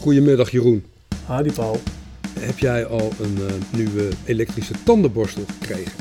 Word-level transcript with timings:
Goedemiddag 0.00 0.50
Jeroen. 0.50 0.84
Hadi 1.26 1.52
Paul. 1.52 1.80
Heb 2.38 2.58
jij 2.58 2.86
al 2.86 3.12
een 3.20 3.36
uh, 3.38 3.46
nieuwe 3.72 4.08
elektrische 4.24 4.74
tandenborstel 4.84 5.44
gekregen? 5.60 5.92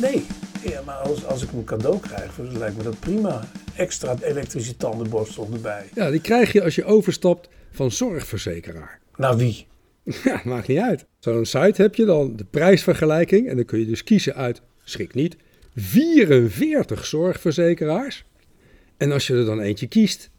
Nee, 0.00 0.26
ja, 0.62 0.82
maar 0.82 0.94
als, 0.94 1.24
als 1.24 1.42
ik 1.42 1.52
een 1.52 1.64
cadeau 1.64 2.00
krijg, 2.00 2.34
dan 2.36 2.58
lijkt 2.58 2.76
me 2.76 2.82
dat 2.82 3.00
prima. 3.00 3.48
Extra 3.76 4.16
elektrische 4.20 4.76
tandenborstel 4.76 5.48
erbij. 5.52 5.84
Ja, 5.94 6.10
die 6.10 6.20
krijg 6.20 6.52
je 6.52 6.62
als 6.62 6.74
je 6.74 6.84
overstapt 6.84 7.48
van 7.70 7.90
zorgverzekeraar. 7.90 9.00
Nou 9.16 9.36
wie? 9.36 9.66
Ja, 10.24 10.40
maakt 10.44 10.68
niet 10.68 10.78
uit. 10.78 11.06
Zo'n 11.18 11.44
site 11.44 11.82
heb 11.82 11.94
je 11.94 12.04
dan 12.04 12.36
de 12.36 12.44
prijsvergelijking 12.44 13.48
en 13.48 13.56
dan 13.56 13.64
kun 13.64 13.78
je 13.78 13.86
dus 13.86 14.04
kiezen 14.04 14.34
uit, 14.34 14.62
schrik 14.84 15.14
niet, 15.14 15.36
44 15.74 17.06
zorgverzekeraars. 17.06 18.24
En 18.96 19.12
als 19.12 19.26
je 19.26 19.34
er 19.34 19.44
dan 19.44 19.60
eentje 19.60 19.86
kiest, 19.86 20.30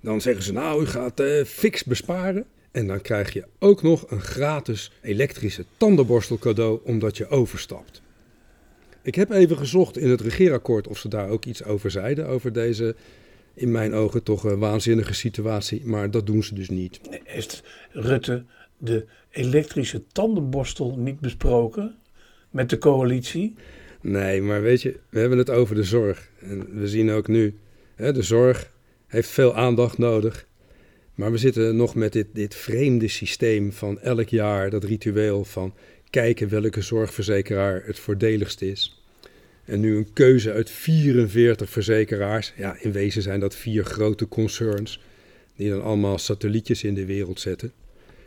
dan 0.00 0.20
zeggen 0.20 0.42
ze 0.42 0.52
nou, 0.52 0.82
u 0.82 0.86
gaat 0.86 1.20
uh, 1.20 1.44
fix 1.44 1.84
besparen. 1.84 2.46
En 2.76 2.86
dan 2.86 3.00
krijg 3.00 3.32
je 3.32 3.44
ook 3.58 3.82
nog 3.82 4.10
een 4.10 4.20
gratis 4.20 4.92
elektrische 5.02 5.64
tandenborstel 5.76 6.38
cadeau 6.38 6.80
omdat 6.84 7.16
je 7.16 7.28
overstapt. 7.28 8.02
Ik 9.02 9.14
heb 9.14 9.30
even 9.30 9.56
gezocht 9.56 9.98
in 9.98 10.08
het 10.08 10.20
regeerakkoord 10.20 10.88
of 10.88 10.98
ze 10.98 11.08
daar 11.08 11.28
ook 11.28 11.44
iets 11.44 11.64
over 11.64 11.90
zeiden, 11.90 12.26
over 12.26 12.52
deze 12.52 12.94
in 13.54 13.70
mijn 13.70 13.94
ogen 13.94 14.22
toch 14.22 14.44
een 14.44 14.58
waanzinnige 14.58 15.14
situatie. 15.14 15.84
Maar 15.84 16.10
dat 16.10 16.26
doen 16.26 16.42
ze 16.42 16.54
dus 16.54 16.68
niet. 16.68 17.00
Heeft 17.24 17.62
Rutte 17.90 18.44
de 18.78 19.06
elektrische 19.30 20.02
tandenborstel 20.12 20.96
niet 20.98 21.20
besproken 21.20 21.96
met 22.50 22.70
de 22.70 22.78
coalitie? 22.78 23.54
Nee, 24.00 24.42
maar 24.42 24.62
weet 24.62 24.82
je, 24.82 24.98
we 25.08 25.18
hebben 25.18 25.38
het 25.38 25.50
over 25.50 25.74
de 25.74 25.84
zorg. 25.84 26.30
En 26.40 26.78
we 26.80 26.88
zien 26.88 27.10
ook 27.10 27.28
nu, 27.28 27.58
hè, 27.94 28.12
de 28.12 28.22
zorg 28.22 28.72
heeft 29.06 29.28
veel 29.28 29.54
aandacht 29.54 29.98
nodig. 29.98 30.46
Maar 31.16 31.30
we 31.32 31.38
zitten 31.38 31.76
nog 31.76 31.94
met 31.94 32.12
dit, 32.12 32.26
dit 32.32 32.54
vreemde 32.54 33.08
systeem 33.08 33.72
van 33.72 34.00
elk 34.00 34.28
jaar, 34.28 34.70
dat 34.70 34.84
ritueel 34.84 35.44
van 35.44 35.74
kijken 36.10 36.48
welke 36.48 36.80
zorgverzekeraar 36.80 37.82
het 37.84 37.98
voordeligst 37.98 38.62
is. 38.62 39.02
En 39.64 39.80
nu 39.80 39.96
een 39.96 40.12
keuze 40.12 40.52
uit 40.52 40.70
44 40.70 41.70
verzekeraars. 41.70 42.52
Ja, 42.56 42.76
in 42.80 42.92
wezen 42.92 43.22
zijn 43.22 43.40
dat 43.40 43.54
vier 43.54 43.84
grote 43.84 44.28
concerns 44.28 45.00
die 45.56 45.70
dan 45.70 45.82
allemaal 45.82 46.18
satellietjes 46.18 46.84
in 46.84 46.94
de 46.94 47.04
wereld 47.04 47.40
zetten. 47.40 47.72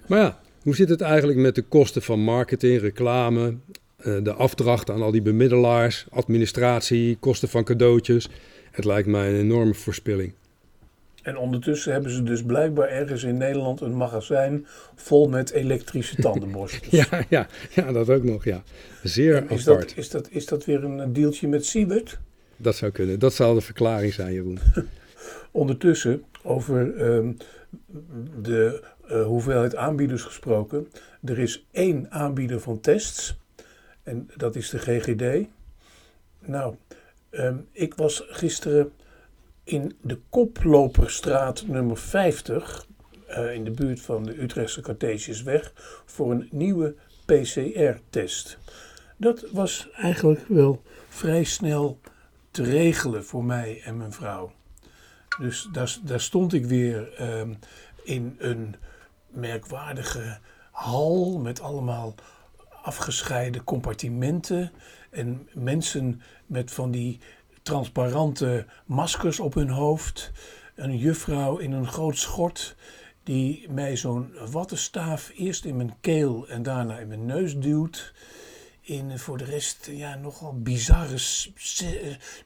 Maar 0.08 0.20
ja, 0.20 0.42
hoe 0.62 0.76
zit 0.76 0.90
het 0.90 1.02
eigenlijk 1.02 1.40
met 1.40 1.56
de 1.56 1.62
kosten 1.62 2.02
van 2.02 2.20
marketing, 2.20 2.82
reclame, 2.82 3.58
eh, 3.98 4.18
de 4.24 4.34
afdracht 4.34 4.90
aan 4.90 5.02
al 5.02 5.12
die 5.12 5.22
bemiddelaars, 5.22 6.06
administratie, 6.10 7.18
kosten 7.20 7.50
van 7.50 7.64
cadeautjes? 7.64 8.30
Het 8.72 8.86
lijkt 8.86 9.08
mij 9.08 9.30
een 9.30 9.40
enorme 9.40 9.74
verspilling. 9.74 10.34
En 11.30 11.38
ondertussen 11.38 11.92
hebben 11.92 12.12
ze 12.12 12.24
dus 12.24 12.44
blijkbaar 12.44 12.88
ergens 12.88 13.24
in 13.24 13.38
Nederland 13.38 13.82
een 13.82 13.96
magazijn 13.96 14.66
vol 14.96 15.30
met 15.30 15.52
elektrische 15.52 16.16
tandenborstels. 16.22 16.92
ja, 16.92 17.26
ja, 17.30 17.48
ja, 17.70 17.92
dat 17.92 18.10
ook 18.10 18.24
nog, 18.24 18.44
ja. 18.44 18.64
Zeer 19.04 19.52
is 19.52 19.68
apart. 19.68 19.88
Dat, 19.88 19.98
is, 19.98 20.10
dat, 20.10 20.30
is 20.30 20.46
dat 20.46 20.66
weer 20.66 20.84
een 20.84 21.14
deeltje 21.14 21.48
met 21.48 21.66
Siebert? 21.66 22.20
Dat 22.58 22.76
zou 22.76 22.92
kunnen. 22.92 23.20
Dat 23.20 23.34
zal 23.34 23.54
de 23.54 23.62
verklaring 23.62 24.14
zijn, 24.14 24.34
Jeroen. 24.34 24.60
Ondertussen, 25.52 26.24
over 26.44 26.96
ehm, 26.98 27.32
de 28.42 28.84
uh, 29.12 29.26
hoeveelheid 29.26 29.76
aanbieders 29.76 30.24
gesproken. 30.24 30.88
Er 31.24 31.40
is 31.40 31.66
één 31.72 32.12
aanbieder 32.12 32.60
van 32.60 32.80
tests. 32.80 33.38
En 34.04 34.30
dat 34.38 34.56
is 34.56 34.70
de 34.70 34.80
GGD. 34.80 35.48
Nou, 36.40 36.76
ehm, 37.30 37.56
ik 37.72 37.94
was 37.96 38.24
gisteren 38.28 38.92
in 39.70 39.98
de 40.02 40.20
Koploperstraat 40.30 41.68
nummer 41.68 41.98
50, 41.98 42.88
uh, 43.30 43.54
in 43.54 43.64
de 43.64 43.72
buurt 43.72 44.02
van 44.02 44.24
de 44.24 44.42
Utrechtse 44.42 44.82
Cartesiusweg, 44.82 45.74
voor 46.06 46.32
een 46.32 46.48
nieuwe 46.52 46.96
PCR-test. 47.26 48.58
Dat 49.18 49.46
was 49.52 49.90
eigenlijk 49.92 50.48
wel 50.48 50.82
vrij 51.10 51.44
snel 51.44 52.00
te 52.52 52.64
regelen 52.64 53.26
voor 53.26 53.44
mij 53.44 53.82
en 53.84 53.98
mijn 53.98 54.14
vrouw. 54.14 54.52
Dus 55.40 55.70
daar, 55.72 55.98
daar 56.04 56.22
stond 56.22 56.54
ik 56.54 56.66
weer 56.66 57.22
uh, 57.22 57.42
in 58.04 58.36
een 58.40 58.76
merkwaardige 59.28 60.38
hal 60.72 61.40
met 61.40 61.62
allemaal 61.62 62.16
afgescheiden 62.82 63.64
compartimenten 63.64 64.72
en 65.10 65.50
mensen 65.54 66.22
met 66.46 66.72
van 66.72 66.92
die 66.92 67.20
transparante 67.70 68.66
maskers 68.86 69.40
op 69.40 69.54
hun 69.54 69.70
hoofd. 69.70 70.32
Een 70.76 70.98
juffrouw 70.98 71.58
in 71.58 71.72
een 71.72 71.88
groot 71.88 72.18
schort 72.18 72.76
die 73.24 73.68
mij 73.70 73.98
zo'n 73.98 74.32
wattenstaaf 74.52 75.32
eerst 75.36 75.66
in 75.66 75.76
mijn 75.76 75.94
keel 76.02 76.48
en 76.48 76.64
daarna 76.64 76.98
in 76.98 77.08
mijn 77.08 77.26
neus 77.26 77.58
duwt. 77.58 78.14
In 78.82 79.20
voor 79.20 79.38
de 79.38 79.44
rest 79.44 79.90
ja, 79.92 80.16
nogal 80.16 80.60
bizarre, 80.62 81.18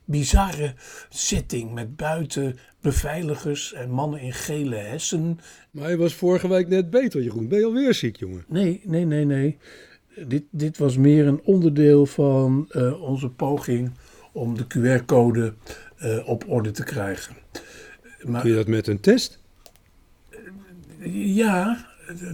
bizarre 0.05 0.73
setting 1.09 1.73
met 1.73 1.95
buiten 1.95 2.57
beveiligers 2.81 3.73
en 3.73 3.89
mannen 3.89 4.19
in 4.19 4.33
gele 4.33 4.75
hessen. 4.75 5.39
Maar 5.71 5.89
je 5.89 5.97
was 5.97 6.13
vorige 6.13 6.47
week 6.47 6.67
net 6.67 6.89
beter, 6.89 7.21
Jeroen. 7.21 7.47
Ben 7.47 7.59
je 7.59 7.65
alweer 7.65 7.93
ziek, 7.93 8.15
jongen? 8.15 8.45
Nee, 8.47 8.81
nee, 8.83 9.05
nee, 9.05 9.25
nee. 9.25 9.57
Dit, 10.27 10.43
dit 10.49 10.77
was 10.77 10.97
meer 10.97 11.27
een 11.27 11.41
onderdeel 11.43 12.05
van 12.05 12.69
uh, 12.71 13.01
onze 13.01 13.29
poging 13.29 13.91
om 14.33 14.57
de 14.57 14.65
QR-code 14.67 15.53
uh, 16.03 16.29
op 16.29 16.43
orde 16.47 16.71
te 16.71 16.83
krijgen. 16.83 17.35
Maar, 18.21 18.41
Kun 18.41 18.49
je 18.49 18.55
dat 18.55 18.67
met 18.67 18.87
een 18.87 18.99
test? 18.99 19.41
ja, 21.11 21.85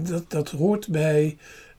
dat, 0.08 0.32
dat 0.32 0.50
hoort 0.50 0.88
bij 0.88 1.38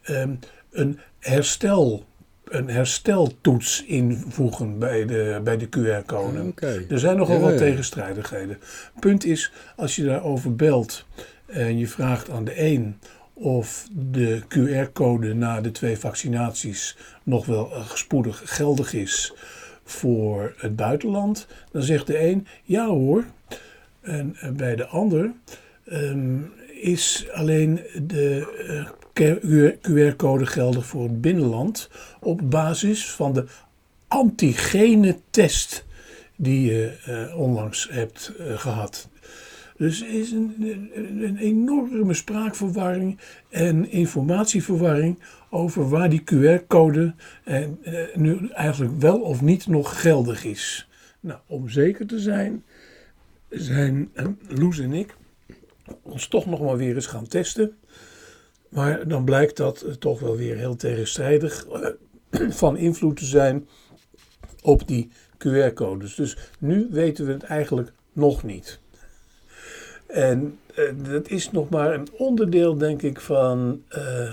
um, 0.08 0.38
een 0.70 0.98
herstel 1.18 2.08
een 2.44 2.68
hersteltoets 2.68 3.84
invoegen 3.84 4.78
bij 4.78 5.06
de, 5.06 5.40
bij 5.44 5.56
de 5.56 5.66
QR-code. 5.66 6.38
Ah, 6.38 6.46
okay. 6.46 6.86
Er 6.88 6.98
zijn 6.98 7.16
nogal 7.16 7.34
ja, 7.34 7.40
wat 7.40 7.52
ja. 7.52 7.58
tegenstrijdigheden. 7.58 8.58
Punt 9.00 9.24
is, 9.24 9.52
als 9.76 9.96
je 9.96 10.04
daarover 10.04 10.56
belt 10.56 11.06
en 11.46 11.78
je 11.78 11.88
vraagt 11.88 12.30
aan 12.30 12.44
de 12.44 12.60
een 12.60 12.98
of 13.32 13.88
de 13.92 14.42
QR-code 14.48 15.34
na 15.34 15.60
de 15.60 15.70
twee 15.70 15.98
vaccinaties 15.98 16.96
nog 17.22 17.46
wel 17.46 17.72
spoedig 17.94 18.42
geldig 18.44 18.92
is 18.92 19.34
voor 19.90 20.54
het 20.56 20.76
buitenland, 20.76 21.46
dan 21.72 21.82
zegt 21.82 22.06
de 22.06 22.18
een 22.20 22.46
ja 22.62 22.86
hoor. 22.86 23.24
En 24.00 24.36
bij 24.56 24.76
de 24.76 24.86
ander 24.86 25.32
um, 25.92 26.52
is 26.80 27.26
alleen 27.32 27.80
de 28.06 28.56
uh, 28.68 28.88
QR-code 29.82 30.46
geldig 30.46 30.86
voor 30.86 31.02
het 31.02 31.20
binnenland 31.20 31.90
op 32.20 32.50
basis 32.50 33.10
van 33.10 33.32
de 33.32 33.44
antigene 34.08 35.16
test 35.30 35.84
die 36.36 36.72
je 36.72 36.96
uh, 37.08 37.38
onlangs 37.38 37.88
hebt 37.90 38.32
uh, 38.38 38.58
gehad. 38.58 39.08
Dus 39.80 40.00
er 40.00 40.08
is 40.08 40.30
een, 40.30 40.54
een, 41.22 41.36
enorme 41.36 42.14
spraakverwarring 42.14 43.18
en 43.48 43.90
informatieverwarring 43.90 45.18
over 45.50 45.88
waar 45.88 46.10
die 46.10 46.22
QR-code 46.24 47.14
uh, 47.44 47.66
nu 48.14 48.48
eigenlijk 48.48 49.00
wel 49.00 49.20
of 49.20 49.42
niet 49.42 49.66
nog 49.66 50.00
geldig 50.00 50.44
is. 50.44 50.88
Nou, 51.20 51.40
om 51.46 51.68
zeker 51.68 52.06
te 52.06 52.18
zijn, 52.18 52.64
zijn 53.48 54.10
Loes 54.48 54.78
en 54.78 54.92
ik 54.92 55.16
ons 56.02 56.28
toch 56.28 56.46
nog 56.46 56.60
maar 56.60 56.76
weer 56.76 56.94
eens 56.94 57.06
gaan 57.06 57.28
testen. 57.28 57.76
Maar 58.68 59.08
dan 59.08 59.24
blijkt 59.24 59.56
dat 59.56 59.96
toch 59.98 60.20
wel 60.20 60.36
weer 60.36 60.56
heel 60.56 60.76
tegenstrijdig 60.76 61.66
van 62.62 62.76
invloed 62.76 63.16
te 63.16 63.24
zijn 63.24 63.68
op 64.62 64.88
die 64.88 65.10
QR-codes. 65.38 66.14
Dus 66.14 66.36
nu 66.58 66.88
weten 66.90 67.26
we 67.26 67.32
het 67.32 67.42
eigenlijk 67.42 67.92
nog 68.12 68.42
niet. 68.42 68.79
En 70.12 70.58
uh, 70.78 70.90
dat 71.12 71.28
is 71.28 71.50
nog 71.50 71.68
maar 71.68 71.94
een 71.94 72.08
onderdeel, 72.12 72.76
denk 72.76 73.02
ik, 73.02 73.20
van 73.20 73.82
uh, 73.96 74.32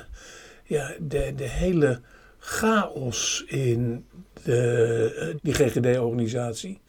ja, 0.63 0.93
de, 0.99 1.33
de 1.35 1.49
hele 1.49 1.99
chaos 2.39 3.43
in 3.47 4.05
de, 4.43 5.31
uh, 5.33 5.39
die 5.41 5.53
GGD-organisatie. 5.53 6.79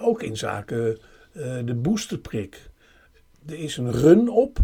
ook 0.00 0.22
in 0.22 0.36
zaken 0.36 0.98
de 1.64 1.74
boosterprik. 1.74 2.70
Er 3.46 3.58
is 3.58 3.76
een 3.76 3.92
run 3.92 4.28
op. 4.28 4.58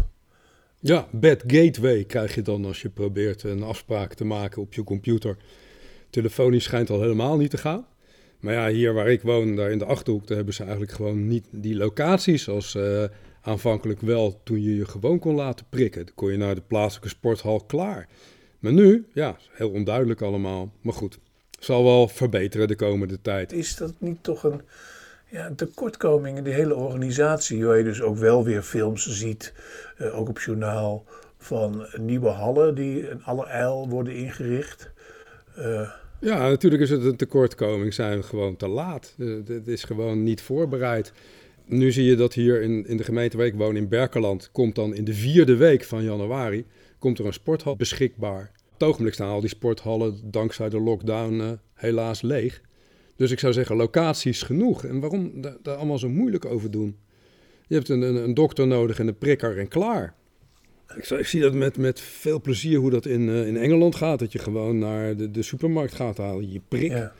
Ja, 0.79 1.07
bad 1.11 1.43
gateway 1.47 2.03
krijg 2.03 2.35
je 2.35 2.41
dan 2.41 2.65
als 2.65 2.81
je 2.81 2.89
probeert 2.89 3.43
een 3.43 3.63
afspraak 3.63 4.13
te 4.13 4.25
maken 4.25 4.61
op 4.61 4.73
je 4.73 4.83
computer. 4.83 5.37
Telefonisch 6.09 6.63
schijnt 6.63 6.89
al 6.89 7.01
helemaal 7.01 7.37
niet 7.37 7.49
te 7.49 7.57
gaan. 7.57 7.85
Maar 8.39 8.53
ja, 8.53 8.69
hier 8.69 8.93
waar 8.93 9.09
ik 9.09 9.21
woon, 9.21 9.55
daar 9.55 9.71
in 9.71 9.77
de 9.77 9.85
Achterhoek, 9.85 10.27
daar 10.27 10.37
hebben 10.37 10.53
ze 10.53 10.61
eigenlijk 10.61 10.91
gewoon 10.91 11.27
niet 11.27 11.45
die 11.51 11.75
locaties 11.75 12.49
als 12.49 12.75
aanvankelijk 13.47 14.01
wel 14.01 14.41
toen 14.43 14.61
je 14.61 14.75
je 14.75 14.85
gewoon 14.85 15.19
kon 15.19 15.35
laten 15.35 15.65
prikken. 15.69 16.05
Dan 16.05 16.15
kon 16.15 16.31
je 16.31 16.37
naar 16.37 16.55
de 16.55 16.61
plaatselijke 16.67 17.09
sporthal 17.09 17.59
klaar. 17.59 18.07
Maar 18.59 18.73
nu, 18.73 19.05
ja, 19.13 19.37
heel 19.51 19.69
onduidelijk 19.69 20.21
allemaal. 20.21 20.71
Maar 20.81 20.93
goed, 20.93 21.19
zal 21.59 21.83
wel 21.83 22.07
verbeteren 22.07 22.67
de 22.67 22.75
komende 22.75 23.21
tijd. 23.21 23.53
Is 23.53 23.75
dat 23.75 23.93
niet 23.97 24.23
toch 24.23 24.43
een, 24.43 24.61
ja, 25.29 25.45
een 25.45 25.55
tekortkoming 25.55 26.37
in 26.37 26.43
de 26.43 26.49
hele 26.49 26.75
organisatie, 26.75 27.65
waar 27.65 27.77
je 27.77 27.83
dus 27.83 28.01
ook 28.01 28.17
wel 28.17 28.43
weer 28.43 28.61
films 28.61 29.07
ziet, 29.07 29.53
uh, 30.01 30.19
ook 30.19 30.29
op 30.29 30.39
journaal, 30.39 31.05
van 31.37 31.87
nieuwe 31.99 32.29
hallen 32.29 32.75
die 32.75 33.09
in 33.09 33.23
alle 33.23 33.45
eil 33.45 33.89
worden 33.89 34.15
ingericht. 34.15 34.89
Uh, 35.57 35.89
ja, 36.19 36.49
natuurlijk 36.49 36.81
is 36.81 36.89
het 36.89 37.03
een 37.03 37.15
tekortkoming. 37.15 37.93
Zijn 37.93 38.17
we 38.17 38.23
gewoon 38.23 38.55
te 38.55 38.67
laat. 38.67 39.13
Het 39.45 39.67
is 39.67 39.83
gewoon 39.83 40.23
niet 40.23 40.41
voorbereid. 40.41 41.13
Nu 41.69 41.91
zie 41.91 42.03
je 42.03 42.15
dat 42.15 42.33
hier 42.33 42.61
in, 42.61 42.87
in 42.87 42.97
de 42.97 43.03
gemeente 43.03 43.37
waar 43.37 43.45
ik 43.45 43.55
woon, 43.55 43.75
in 43.75 43.87
Berkeland, 43.87 44.49
komt 44.51 44.75
dan 44.75 44.95
in 44.95 45.03
de 45.03 45.13
vierde 45.13 45.55
week 45.55 45.83
van 45.83 46.03
januari, 46.03 46.65
komt 46.99 47.19
er 47.19 47.25
een 47.25 47.33
sporthal 47.33 47.75
beschikbaar. 47.75 48.51
Op 48.65 48.73
het 48.73 48.83
ogenblik 48.83 49.13
staan 49.13 49.29
al 49.29 49.39
die 49.39 49.49
sporthallen 49.49 50.19
dankzij 50.23 50.69
de 50.69 50.79
lockdown 50.79 51.39
uh, 51.39 51.51
helaas 51.73 52.21
leeg. 52.21 52.61
Dus 53.15 53.31
ik 53.31 53.39
zou 53.39 53.53
zeggen, 53.53 53.75
locaties 53.75 54.41
genoeg. 54.41 54.85
En 54.85 54.99
waarom 54.99 55.41
daar 55.41 55.75
allemaal 55.75 55.99
zo 55.99 56.09
moeilijk 56.09 56.45
over 56.45 56.71
doen? 56.71 56.97
Je 57.67 57.75
hebt 57.75 57.89
een, 57.89 58.01
een, 58.01 58.15
een 58.15 58.33
dokter 58.33 58.67
nodig 58.67 58.99
en 58.99 59.07
een 59.07 59.17
prikker 59.17 59.57
en 59.57 59.67
klaar. 59.67 60.15
Ik, 60.95 61.09
ik, 61.09 61.25
zie 61.25 61.41
dat 61.41 61.53
met, 61.53 61.77
met 61.77 62.01
veel 62.01 62.41
plezier 62.41 62.79
hoe 62.79 62.89
dat 62.89 63.05
in, 63.05 63.21
uh, 63.21 63.47
in 63.47 63.57
Engeland 63.57 63.95
gaat. 63.95 64.19
Dat 64.19 64.31
je 64.31 64.39
gewoon 64.39 64.79
naar 64.79 65.15
de, 65.15 65.31
de 65.31 65.43
supermarkt 65.43 65.93
gaat 65.93 66.17
halen, 66.17 66.51
je 66.51 66.61
prik. 66.67 66.91
Ja. 66.91 67.13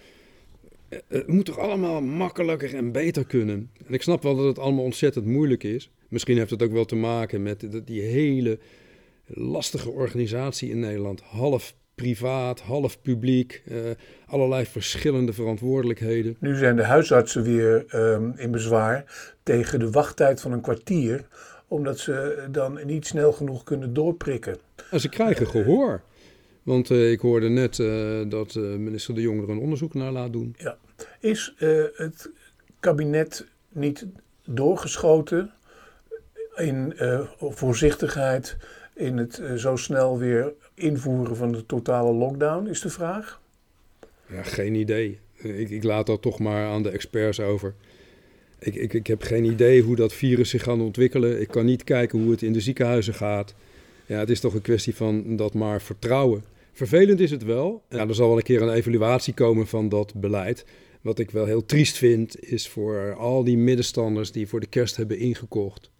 Eh, 0.90 1.00
het 1.08 1.28
moet 1.28 1.46
toch 1.46 1.60
allemaal 1.60 2.02
makkelijker 2.02 2.76
en 2.76 2.92
beter 2.92 3.26
kunnen. 3.26 3.72
En 3.88 3.94
ik 3.94 4.02
snap 4.02 4.24
wel 4.24 4.36
dat 4.36 4.46
het 4.46 4.60
allemaal 4.60 4.84
ontzettend 4.84 5.26
moeilijk 5.26 5.64
is. 5.64 5.92
Misschien 6.10 6.38
heeft 6.38 6.50
het 6.50 6.64
ook 6.64 6.72
wel 6.72 6.86
te 6.86 6.96
maken 6.96 7.44
met 7.44 7.68
die 7.86 8.02
hele 8.02 8.60
lastige 9.26 9.90
organisatie 9.90 10.70
in 10.70 10.80
Nederland. 10.80 11.22
Half 11.22 11.76
privaat, 11.96 12.60
half 12.60 13.02
publiek, 13.02 13.62
uh, 13.72 13.78
allerlei 14.26 14.66
verschillende 14.66 15.34
verantwoordelijkheden. 15.34 16.36
Nu 16.40 16.56
zijn 16.56 16.76
de 16.76 16.84
huisartsen 16.84 17.44
weer 17.44 17.86
um, 17.96 18.34
in 18.38 18.52
bezwaar 18.52 19.04
tegen 19.44 19.80
de 19.80 19.92
wachttijd 19.92 20.42
van 20.42 20.52
een 20.52 20.62
kwartier, 20.62 21.28
omdat 21.68 22.00
ze 22.00 22.48
dan 22.52 22.80
niet 22.86 23.08
snel 23.08 23.32
genoeg 23.32 23.64
kunnen 23.64 23.94
doorprikken. 23.94 24.58
En 24.92 25.00
ze 25.00 25.10
krijgen 25.10 25.48
gehoor. 25.48 26.02
Want 26.68 26.90
uh, 26.90 27.12
ik 27.12 27.20
hoorde 27.20 27.50
net 27.50 27.78
uh, 27.78 28.22
dat 28.30 28.56
minister 28.56 29.16
De 29.16 29.22
Jonge 29.22 29.42
er 29.42 29.50
een 29.50 29.60
onderzoek 29.60 29.94
naar 29.94 30.12
laat 30.12 30.34
doen. 30.34 30.56
Ja. 30.58 30.78
Is 31.20 31.54
het 31.94 32.30
kabinet 32.80 33.46
niet 33.70 34.06
doorgeschoten 34.46 35.52
in 36.56 36.94
voorzichtigheid 37.40 38.58
in 38.94 39.18
het 39.18 39.42
zo 39.56 39.76
snel 39.76 40.18
weer 40.18 40.54
invoeren 40.74 41.36
van 41.36 41.52
de 41.52 41.66
totale 41.66 42.14
lockdown, 42.14 42.68
is 42.68 42.82
de 42.82 42.90
vraag? 42.90 43.42
Ja, 44.30 44.44
geen 44.44 44.76
idee. 44.76 45.20
Ik, 45.36 45.70
ik 45.70 45.84
laat 45.84 46.06
dat 46.06 46.22
toch 46.22 46.40
maar 46.40 46.68
aan 46.68 46.84
de 46.84 46.90
experts 46.90 47.40
over. 47.40 47.74
Ik, 48.60 48.76
ik, 48.76 48.94
ik 48.94 49.08
heb 49.08 49.22
geen 49.22 49.44
idee 49.46 49.82
hoe 49.82 49.96
dat 49.96 50.14
virus 50.14 50.50
zich 50.50 50.64
gaat 50.64 50.80
ontwikkelen. 50.80 51.42
Ik 51.42 51.48
kan 51.48 51.66
niet 51.66 51.84
kijken 51.84 52.20
hoe 52.20 52.32
het 52.32 52.42
in 52.42 52.54
de 52.54 52.62
ziekenhuizen 52.62 53.14
gaat. 53.14 53.56
Ja, 54.06 54.20
het 54.20 54.30
is 54.30 54.40
toch 54.40 54.54
een 54.54 54.62
kwestie 54.62 54.96
van 54.96 55.36
dat 55.36 55.54
maar 55.54 55.82
vertrouwen. 55.82 56.56
Vervelend 56.78 57.20
is 57.20 57.32
het 57.32 57.44
wel. 57.44 57.84
Ja, 57.90 58.08
er 58.08 58.16
zal 58.16 58.28
wel 58.28 58.38
een 58.38 58.44
keer 58.44 58.62
een 58.62 58.74
evaluatie 58.74 59.34
komen 59.34 59.68
van 59.68 59.90
dat 59.90 60.14
beleid. 60.16 60.66
Wat 61.02 61.20
ik 61.20 61.32
wel 61.32 61.46
heel 61.46 61.66
triest 61.66 61.98
vind, 61.98 62.40
is 62.40 62.68
voor 62.68 63.16
al 63.16 63.44
die 63.44 63.58
middenstanders 63.58 64.32
die 64.32 64.48
voor 64.48 64.60
de 64.60 64.68
kerst 64.68 64.96
hebben 64.96 65.18
ingekocht. 65.20 65.92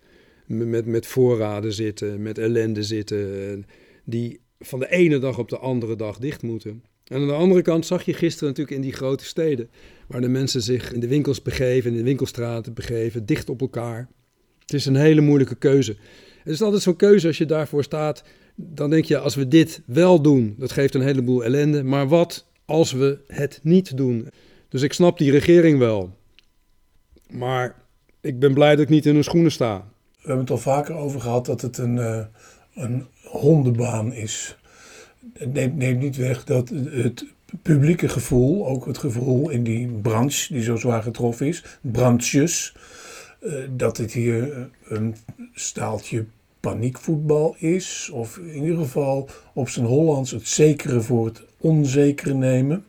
Met, 0.46 0.86
met 0.86 1.08
voorraden 1.08 1.74
zitten, 1.74 2.22
met 2.22 2.38
ellende 2.38 2.84
zitten. 2.84 3.66
Die 4.04 4.40
van 4.60 4.80
de 4.80 4.90
ene 4.90 5.20
dag 5.20 5.38
op 5.38 5.50
de 5.50 5.58
andere 5.58 5.96
dag 5.96 6.18
dicht 6.18 6.42
moeten. 6.42 6.84
En 7.04 7.22
aan 7.22 7.28
de 7.28 7.34
andere 7.34 7.62
kant 7.62 7.86
zag 7.86 8.04
je 8.04 8.14
gisteren 8.14 8.48
natuurlijk 8.48 8.76
in 8.76 8.84
die 8.84 8.94
grote 8.94 9.26
steden, 9.26 9.70
waar 10.08 10.22
de 10.22 10.30
mensen 10.30 10.62
zich 10.62 10.94
in 10.94 11.00
de 11.00 11.08
winkels 11.08 11.42
begeven, 11.42 11.92
in 11.92 11.98
de 11.98 12.04
winkelstraten 12.04 12.74
begeven, 12.74 13.26
dicht 13.26 13.50
op 13.50 13.62
elkaar. 13.62 14.10
Het 14.60 14.74
is 14.74 14.86
een 14.86 14.96
hele 14.96 15.22
moeilijke 15.22 15.56
keuze. 15.56 15.96
Het 16.44 16.54
is 16.54 16.62
altijd 16.62 16.82
zo'n 16.82 16.96
keuze 16.96 17.28
als 17.28 17.38
je 17.38 17.46
daarvoor 17.46 17.84
staat. 17.84 18.24
Dan 18.60 18.90
denk 18.90 19.06
je, 19.06 19.18
als 19.18 19.36
we 19.36 19.48
dit 19.48 19.82
wel 19.86 20.22
doen, 20.22 20.56
dat 20.58 20.72
geeft 20.72 20.96
een 20.96 21.02
heleboel 21.02 21.44
ellende. 21.44 21.84
Maar 21.84 22.08
wat 22.08 22.46
als 22.66 22.92
we 22.92 23.20
het 23.28 23.60
niet 23.64 23.98
doen? 23.98 24.30
Dus 24.70 24.82
ik 24.82 24.94
snap 24.94 25.18
die 25.18 25.32
regering 25.32 25.80
wel. 25.80 26.16
Maar 27.30 27.76
ik 28.22 28.40
ben 28.40 28.54
blij 28.54 28.76
dat 28.76 28.84
ik 28.84 28.90
niet 28.90 29.06
in 29.06 29.14
hun 29.14 29.24
schoenen 29.24 29.52
sta. 29.52 29.78
We 30.12 30.34
hebben 30.34 30.40
het 30.40 30.50
al 30.50 30.58
vaker 30.58 30.96
over 30.96 31.22
gehad 31.22 31.46
dat 31.46 31.62
het 31.62 31.78
een, 31.78 31.96
uh, 31.96 32.26
een 32.74 33.06
hondenbaan 33.24 34.14
is. 34.14 34.58
Neemt, 35.46 35.76
neemt 35.76 36.00
niet 36.00 36.16
weg 36.16 36.44
dat 36.44 36.70
het 36.90 37.26
publieke 37.62 38.10
gevoel, 38.10 38.68
ook 38.68 38.86
het 38.86 38.98
gevoel 38.98 39.50
in 39.50 39.64
die 39.64 39.88
branche 39.88 40.54
die 40.54 40.64
zo 40.64 40.76
zwaar 40.76 41.04
getroffen 41.04 41.48
is, 41.48 41.64
branches, 41.82 42.76
eh, 43.40 43.54
dat 43.70 43.98
het 43.98 44.14
hier 44.14 44.70
een 44.84 45.16
staaltje 45.54 46.26
paniekvoetbal 46.68 47.56
is, 47.58 48.10
of 48.14 48.38
in 48.38 48.64
ieder 48.64 48.78
geval 48.78 49.30
op 49.54 49.70
zijn 49.70 49.86
Hollands 49.86 50.32
het 50.32 50.48
zekere 50.48 51.02
voor 51.02 51.26
het 51.26 51.44
onzekere 51.58 52.34
nemen. 52.34 52.86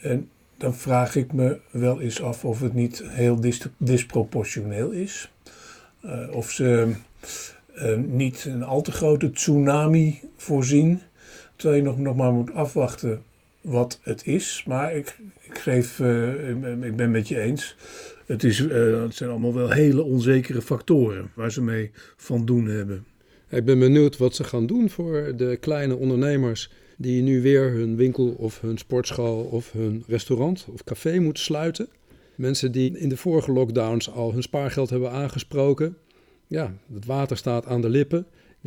En 0.00 0.28
dan 0.56 0.74
vraag 0.74 1.16
ik 1.16 1.32
me 1.32 1.58
wel 1.70 2.00
eens 2.00 2.22
af 2.22 2.44
of 2.44 2.60
het 2.60 2.74
niet 2.74 3.02
heel 3.04 3.40
disproportioneel 3.76 4.90
is. 4.90 5.30
Uh, 6.04 6.34
of 6.34 6.50
ze 6.50 6.92
uh, 7.74 7.96
niet 7.96 8.44
een 8.44 8.62
al 8.62 8.82
te 8.82 8.92
grote 8.92 9.30
tsunami 9.30 10.20
voorzien. 10.36 11.00
Terwijl 11.56 11.82
je 11.82 11.88
nog, 11.88 11.98
nog 11.98 12.16
maar 12.16 12.32
moet 12.32 12.54
afwachten 12.54 13.22
wat 13.60 14.00
het 14.02 14.26
is. 14.26 14.64
Maar 14.66 14.94
ik, 14.94 15.18
ik, 15.40 15.58
geef, 15.58 15.98
uh, 15.98 16.48
ik 16.82 16.96
ben 16.96 17.10
met 17.10 17.28
je 17.28 17.40
eens. 17.40 17.76
Het, 18.26 18.44
is, 18.44 18.58
het 18.58 19.14
zijn 19.14 19.30
allemaal 19.30 19.54
wel 19.54 19.70
hele 19.70 20.02
onzekere 20.02 20.62
factoren 20.62 21.30
waar 21.34 21.52
ze 21.52 21.62
mee 21.62 21.90
van 22.16 22.44
doen 22.46 22.66
hebben. 22.66 23.04
Ik 23.48 23.64
ben 23.64 23.78
benieuwd 23.78 24.16
wat 24.16 24.34
ze 24.34 24.44
gaan 24.44 24.66
doen 24.66 24.90
voor 24.90 25.32
de 25.36 25.56
kleine 25.60 25.96
ondernemers 25.96 26.70
die 26.96 27.22
nu 27.22 27.42
weer 27.42 27.70
hun 27.70 27.96
winkel 27.96 28.28
of 28.28 28.60
hun 28.60 28.78
sportschool 28.78 29.42
of 29.44 29.72
hun 29.72 30.04
restaurant 30.06 30.66
of 30.72 30.84
café 30.84 31.18
moeten 31.18 31.42
sluiten. 31.42 31.88
Mensen 32.34 32.72
die 32.72 32.98
in 32.98 33.08
de 33.08 33.16
vorige 33.16 33.52
lockdowns 33.52 34.10
al 34.10 34.32
hun 34.32 34.42
spaargeld 34.42 34.90
hebben 34.90 35.10
aangesproken, 35.10 35.96
ja, 36.46 36.74
het 36.94 37.04
water 37.04 37.36
staat 37.36 37.66
aan 37.66 37.80
de 37.80 37.88
lippen. 37.88 38.26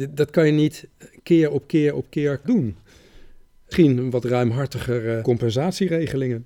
Dat 0.10 0.30
kan 0.30 0.46
je 0.46 0.52
niet 0.52 0.88
keer 1.24 1.52
op 1.52 1.68
keer 1.68 1.94
op 1.94 2.06
keer 2.10 2.42
doen. 2.44 2.76
Misschien 3.66 4.10
wat 4.10 4.26
ruimhartiger 4.26 5.22
compensatieregelingen. 5.22 6.46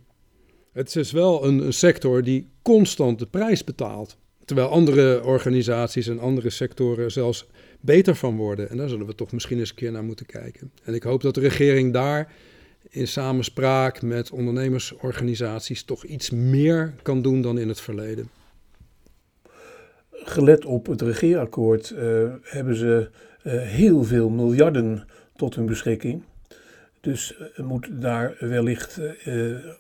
Het 0.74 0.96
is 0.96 1.12
wel 1.12 1.46
een, 1.46 1.66
een, 1.66 1.74
sector 1.74 2.24
die 2.24 2.50
constant 2.62 3.20
de 3.20 3.26
prijs 3.26 3.64
betaalt. 3.64 4.18
Terwijl 4.46 4.68
andere 4.68 5.24
organisaties 5.24 6.08
en 6.08 6.20
andere 6.20 6.50
sectoren 6.50 7.12
zelfs 7.12 7.48
beter 7.80 8.16
van 8.16 8.36
worden. 8.36 8.70
En 8.70 8.78
daar 8.78 8.90
zullen 8.90 9.06
we 9.06 9.16
toch 9.16 9.32
misschien 9.32 9.60
eens 9.60 9.70
een 9.70 9.76
keer 9.76 9.92
naar 9.92 10.04
moeten 10.04 10.26
kijken. 10.26 10.72
En 10.84 10.94
ik 10.94 11.04
hoop 11.04 11.22
dat 11.22 11.34
de 11.34 11.42
regering 11.42 11.94
daar 11.94 12.34
in 12.90 13.08
samenspraak 13.08 14.02
met 14.02 14.32
ondernemersorganisaties 14.32 15.84
toch 15.84 16.06
iets 16.06 16.30
meer 16.30 16.94
kan 17.02 17.22
doen 17.22 17.42
dan 17.42 17.58
in 17.58 17.68
het 17.68 17.82
verleden 17.82 18.30
gelet 20.26 20.66
op 20.66 20.86
het 20.86 21.02
regeerakkoord 21.02 21.90
uh, 21.90 22.30
hebben 22.42 22.76
ze 22.76 23.10
uh, 23.44 23.62
heel 23.62 24.04
veel 24.04 24.30
miljarden 24.30 25.08
tot 25.36 25.56
hun 25.56 25.66
beschikking. 25.66 26.24
Dus 27.04 27.36
uh, 27.40 27.66
moet 27.66 28.02
daar 28.02 28.36
wellicht 28.40 29.00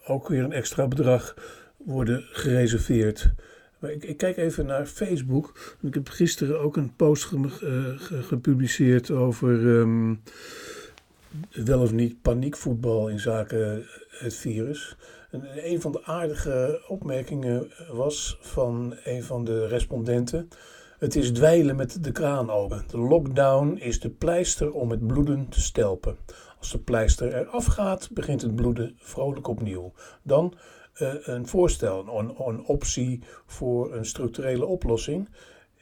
ook 0.05 0.27
weer 0.27 0.43
een 0.43 0.51
extra 0.51 0.87
bedrag 0.87 1.35
worden 1.77 2.23
gereserveerd. 2.31 3.33
Maar 3.79 3.91
ik, 3.91 4.03
ik, 4.03 4.17
kijk 4.17 4.37
even 4.37 4.65
naar 4.65 4.85
Facebook. 4.85 5.75
Ik 5.81 5.93
heb 5.93 6.09
gisteren 6.09 6.59
ook 6.59 6.77
een 6.77 6.95
post 6.95 7.23
ge, 7.23 7.95
gepubliceerd 7.97 9.11
over 9.11 9.49
um, 9.49 10.21
wel 11.51 11.81
of 11.81 11.91
niet 11.91 12.21
paniekvoetbal 12.21 13.07
in 13.07 13.19
zaken 13.19 13.85
het 14.09 14.35
virus. 14.35 14.95
En 15.31 15.43
een 15.71 15.81
van 15.81 15.91
de 15.91 16.05
aardige 16.05 16.83
opmerkingen 16.87 17.71
was 17.91 18.37
van 18.41 18.95
een 19.03 19.23
van 19.23 19.43
de 19.43 19.67
respondenten. 19.67 20.49
Het 20.99 21.15
is 21.15 21.31
dweilen 21.31 21.75
met 21.75 22.03
de 22.03 22.11
kraan 22.11 22.49
open. 22.49 22.83
De 22.87 22.97
lockdown 22.97 23.75
is 23.75 23.99
de 23.99 24.09
pleister 24.09 24.71
om 24.71 24.91
het 24.91 25.07
bloeden 25.07 25.49
te 25.49 25.61
stelpen. 25.61 26.17
Als 26.63 26.71
de 26.71 26.79
pleister 26.79 27.35
eraf 27.35 27.65
gaat, 27.65 28.09
begint 28.11 28.41
het 28.41 28.55
bloeden 28.55 28.95
vrolijk 28.97 29.47
opnieuw. 29.47 29.93
Dan 30.21 30.53
uh, 31.01 31.13
een 31.21 31.47
voorstel, 31.47 32.19
een, 32.19 32.33
een 32.47 32.65
optie 32.65 33.23
voor 33.45 33.93
een 33.93 34.05
structurele 34.05 34.65
oplossing. 34.65 35.29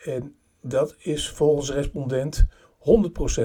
En 0.04 0.36
dat 0.62 0.96
is 0.98 1.30
volgens 1.30 1.72
respondent 1.72 2.46
100% 2.46 2.46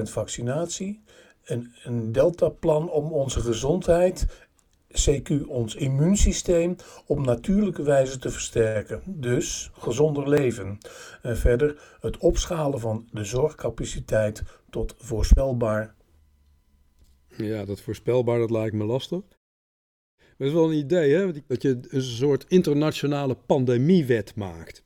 vaccinatie, 0.01 1.03
een, 1.43 1.73
een 1.83 2.11
deltaplan 2.11 2.89
om 2.89 3.11
onze 3.11 3.39
gezondheid 3.39 4.47
CQ 4.91 5.47
ons 5.47 5.75
immuunsysteem 5.75 6.75
op 7.05 7.19
natuurlijke 7.19 7.83
wijze 7.83 8.17
te 8.17 8.29
versterken. 8.29 9.01
Dus 9.05 9.71
gezonder 9.73 10.29
leven. 10.29 10.77
En 11.21 11.37
verder 11.37 11.97
het 12.01 12.17
opschalen 12.17 12.79
van 12.79 13.07
de 13.11 13.23
zorgcapaciteit 13.23 14.43
tot 14.69 14.95
voorspelbaar. 14.97 15.95
Ja, 17.37 17.65
dat 17.65 17.81
voorspelbaar, 17.81 18.39
dat 18.39 18.51
lijkt 18.51 18.75
me 18.75 18.83
lastig. 18.83 19.21
Maar 20.17 20.47
het 20.47 20.47
is 20.47 20.53
wel 20.53 20.71
een 20.71 20.77
idee, 20.77 21.13
hè? 21.13 21.31
Dat 21.47 21.61
je 21.61 21.79
een 21.87 22.01
soort 22.01 22.45
internationale 22.47 23.35
pandemiewet 23.45 24.35
maakt. 24.35 24.83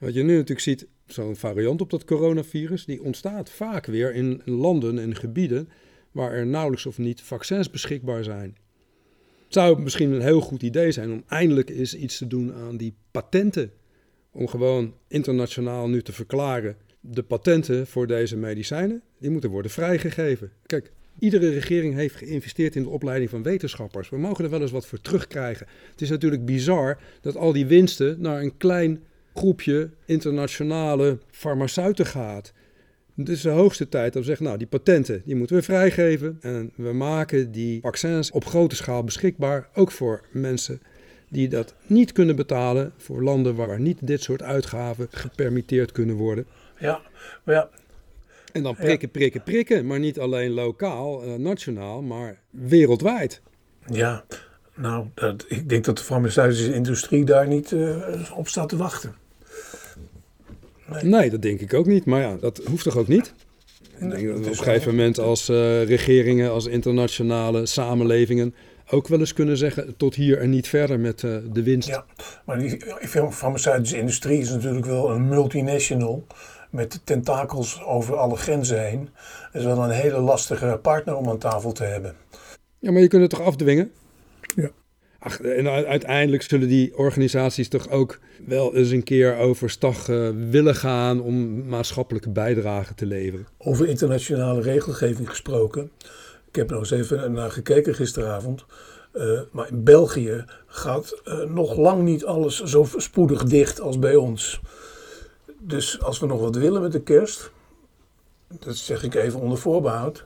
Wat 0.00 0.14
je 0.14 0.22
nu 0.22 0.32
natuurlijk 0.32 0.60
ziet, 0.60 0.86
zo'n 1.06 1.36
variant 1.36 1.80
op 1.80 1.90
dat 1.90 2.04
coronavirus, 2.04 2.84
die 2.84 3.02
ontstaat 3.02 3.50
vaak 3.50 3.86
weer 3.86 4.14
in 4.14 4.42
landen 4.44 4.98
en 4.98 5.16
gebieden 5.16 5.68
waar 6.12 6.32
er 6.32 6.46
nauwelijks 6.46 6.86
of 6.86 6.98
niet 6.98 7.20
vaccins 7.20 7.70
beschikbaar 7.70 8.24
zijn. 8.24 8.56
Het 9.44 9.52
zou 9.60 9.82
misschien 9.82 10.12
een 10.12 10.20
heel 10.20 10.40
goed 10.40 10.62
idee 10.62 10.92
zijn 10.92 11.12
om 11.12 11.22
eindelijk 11.28 11.70
eens 11.70 11.94
iets 11.94 12.18
te 12.18 12.26
doen 12.26 12.52
aan 12.52 12.76
die 12.76 12.94
patenten. 13.10 13.72
Om 14.30 14.46
gewoon 14.46 14.94
internationaal 15.08 15.88
nu 15.88 16.02
te 16.02 16.12
verklaren, 16.12 16.76
de 17.00 17.22
patenten 17.22 17.86
voor 17.86 18.06
deze 18.06 18.36
medicijnen, 18.36 19.02
die 19.18 19.30
moeten 19.30 19.50
worden 19.50 19.70
vrijgegeven. 19.70 20.52
Kijk, 20.66 20.92
iedere 21.18 21.50
regering 21.50 21.94
heeft 21.94 22.16
geïnvesteerd 22.16 22.76
in 22.76 22.82
de 22.82 22.88
opleiding 22.88 23.30
van 23.30 23.42
wetenschappers. 23.42 24.08
We 24.08 24.18
mogen 24.18 24.44
er 24.44 24.50
wel 24.50 24.60
eens 24.60 24.70
wat 24.70 24.86
voor 24.86 25.00
terugkrijgen. 25.00 25.66
Het 25.90 26.00
is 26.00 26.10
natuurlijk 26.10 26.44
bizar 26.44 26.98
dat 27.20 27.36
al 27.36 27.52
die 27.52 27.66
winsten 27.66 28.20
naar 28.20 28.40
een 28.40 28.56
klein 28.56 29.02
groepje 29.34 29.90
internationale 30.06 31.18
farmaceuten 31.30 32.06
gaat. 32.06 32.52
Het 33.16 33.28
is 33.28 33.40
de 33.40 33.48
hoogste 33.48 33.88
tijd 33.88 34.12
dat 34.12 34.22
we 34.22 34.28
zeggen, 34.28 34.46
nou 34.46 34.58
die 34.58 34.66
patenten 34.66 35.22
die 35.24 35.36
moeten 35.36 35.56
we 35.56 35.62
vrijgeven. 35.62 36.38
En 36.40 36.72
we 36.76 36.92
maken 36.92 37.52
die 37.52 37.80
vaccins 37.80 38.30
op 38.30 38.44
grote 38.44 38.76
schaal 38.76 39.04
beschikbaar, 39.04 39.68
ook 39.74 39.90
voor 39.90 40.24
mensen 40.30 40.80
die 41.28 41.48
dat 41.48 41.74
niet 41.86 42.12
kunnen 42.12 42.36
betalen. 42.36 42.92
Voor 42.96 43.22
landen 43.22 43.54
waar 43.54 43.80
niet 43.80 44.06
dit 44.06 44.22
soort 44.22 44.42
uitgaven 44.42 45.06
gepermitteerd 45.10 45.92
kunnen 45.92 46.16
worden. 46.16 46.46
Ja, 46.78 47.00
maar 47.44 47.54
ja. 47.54 47.70
En 48.52 48.62
dan 48.62 48.74
prikken, 48.74 49.10
prikken, 49.10 49.42
prikken. 49.42 49.86
Maar 49.86 49.98
niet 49.98 50.18
alleen 50.18 50.50
lokaal, 50.50 51.24
uh, 51.24 51.34
nationaal, 51.34 52.02
maar 52.02 52.40
wereldwijd. 52.50 53.42
Ja, 53.86 54.24
nou, 54.74 55.06
dat, 55.14 55.44
ik 55.48 55.68
denk 55.68 55.84
dat 55.84 55.98
de 55.98 56.04
farmaceutische 56.04 56.74
industrie 56.74 57.24
daar 57.24 57.48
niet 57.48 57.70
uh, 57.70 57.96
op 58.36 58.48
staat 58.48 58.68
te 58.68 58.76
wachten. 58.76 59.14
Nee. 61.02 61.30
dat 61.30 61.42
denk 61.42 61.60
ik 61.60 61.74
ook 61.74 61.86
niet. 61.86 62.04
Maar 62.04 62.20
ja, 62.20 62.36
dat 62.36 62.60
hoeft 62.64 62.84
toch 62.84 62.96
ook 62.96 63.08
niet? 63.08 63.34
Ik 63.98 64.10
denk 64.10 64.26
dat 64.26 64.38
we 64.38 64.44
op 64.44 64.46
een 64.46 64.56
gegeven 64.56 64.90
moment 64.90 65.18
als 65.18 65.48
uh, 65.48 65.84
regeringen, 65.84 66.50
als 66.50 66.66
internationale 66.66 67.66
samenlevingen 67.66 68.54
ook 68.90 69.08
wel 69.08 69.18
eens 69.18 69.32
kunnen 69.32 69.56
zeggen 69.56 69.96
tot 69.96 70.14
hier 70.14 70.38
en 70.38 70.50
niet 70.50 70.68
verder 70.68 71.00
met 71.00 71.22
uh, 71.22 71.36
de 71.52 71.62
winst. 71.62 71.88
Ja, 71.88 72.04
maar 72.44 72.58
die 72.58 72.78
farmaceutische 73.30 73.98
industrie 73.98 74.40
is 74.40 74.50
natuurlijk 74.50 74.86
wel 74.86 75.10
een 75.10 75.28
multinational 75.28 76.26
met 76.72 77.00
tentakels 77.04 77.82
over 77.84 78.16
alle 78.16 78.36
grenzen 78.36 78.84
heen. 78.84 79.08
Is 79.52 79.64
wel 79.64 79.84
een 79.84 79.90
hele 79.90 80.20
lastige 80.20 80.78
partner 80.82 81.16
om 81.16 81.28
aan 81.28 81.38
tafel 81.38 81.72
te 81.72 81.84
hebben. 81.84 82.14
Ja, 82.78 82.92
maar 82.92 83.00
je 83.00 83.08
kunt 83.08 83.22
het 83.22 83.30
toch 83.30 83.40
afdwingen? 83.40 83.90
Ja. 84.56 84.70
Ach, 85.18 85.40
en 85.40 85.68
uiteindelijk 85.68 86.42
zullen 86.42 86.68
die 86.68 86.96
organisaties 86.96 87.68
toch 87.68 87.90
ook 87.90 88.18
wel 88.46 88.74
eens 88.74 88.90
een 88.90 89.02
keer 89.02 89.36
overstag 89.36 90.08
uh, 90.08 90.28
willen 90.50 90.74
gaan 90.74 91.20
om 91.20 91.66
maatschappelijke 91.68 92.30
bijdrage 92.30 92.94
te 92.94 93.06
leveren. 93.06 93.46
Over 93.58 93.88
internationale 93.88 94.60
regelgeving 94.60 95.28
gesproken. 95.28 95.90
Ik 96.48 96.56
heb 96.56 96.70
er 96.70 96.76
nog 96.76 96.90
eens 96.90 97.10
even 97.10 97.32
naar 97.32 97.50
gekeken 97.50 97.94
gisteravond. 97.94 98.64
Uh, 99.14 99.40
maar 99.50 99.68
in 99.68 99.84
België 99.84 100.44
gaat 100.66 101.20
uh, 101.24 101.44
nog 101.44 101.76
lang 101.76 102.02
niet 102.02 102.24
alles 102.24 102.62
zo 102.62 102.86
spoedig 102.96 103.44
dicht 103.44 103.80
als 103.80 103.98
bij 103.98 104.16
ons. 104.16 104.60
Dus 105.64 106.00
als 106.00 106.18
we 106.18 106.26
nog 106.26 106.40
wat 106.40 106.56
willen 106.56 106.82
met 106.82 106.92
de 106.92 107.02
kerst, 107.02 107.50
dat 108.48 108.76
zeg 108.76 109.02
ik 109.02 109.14
even 109.14 109.40
onder 109.40 109.58
voorbehoud, 109.58 110.22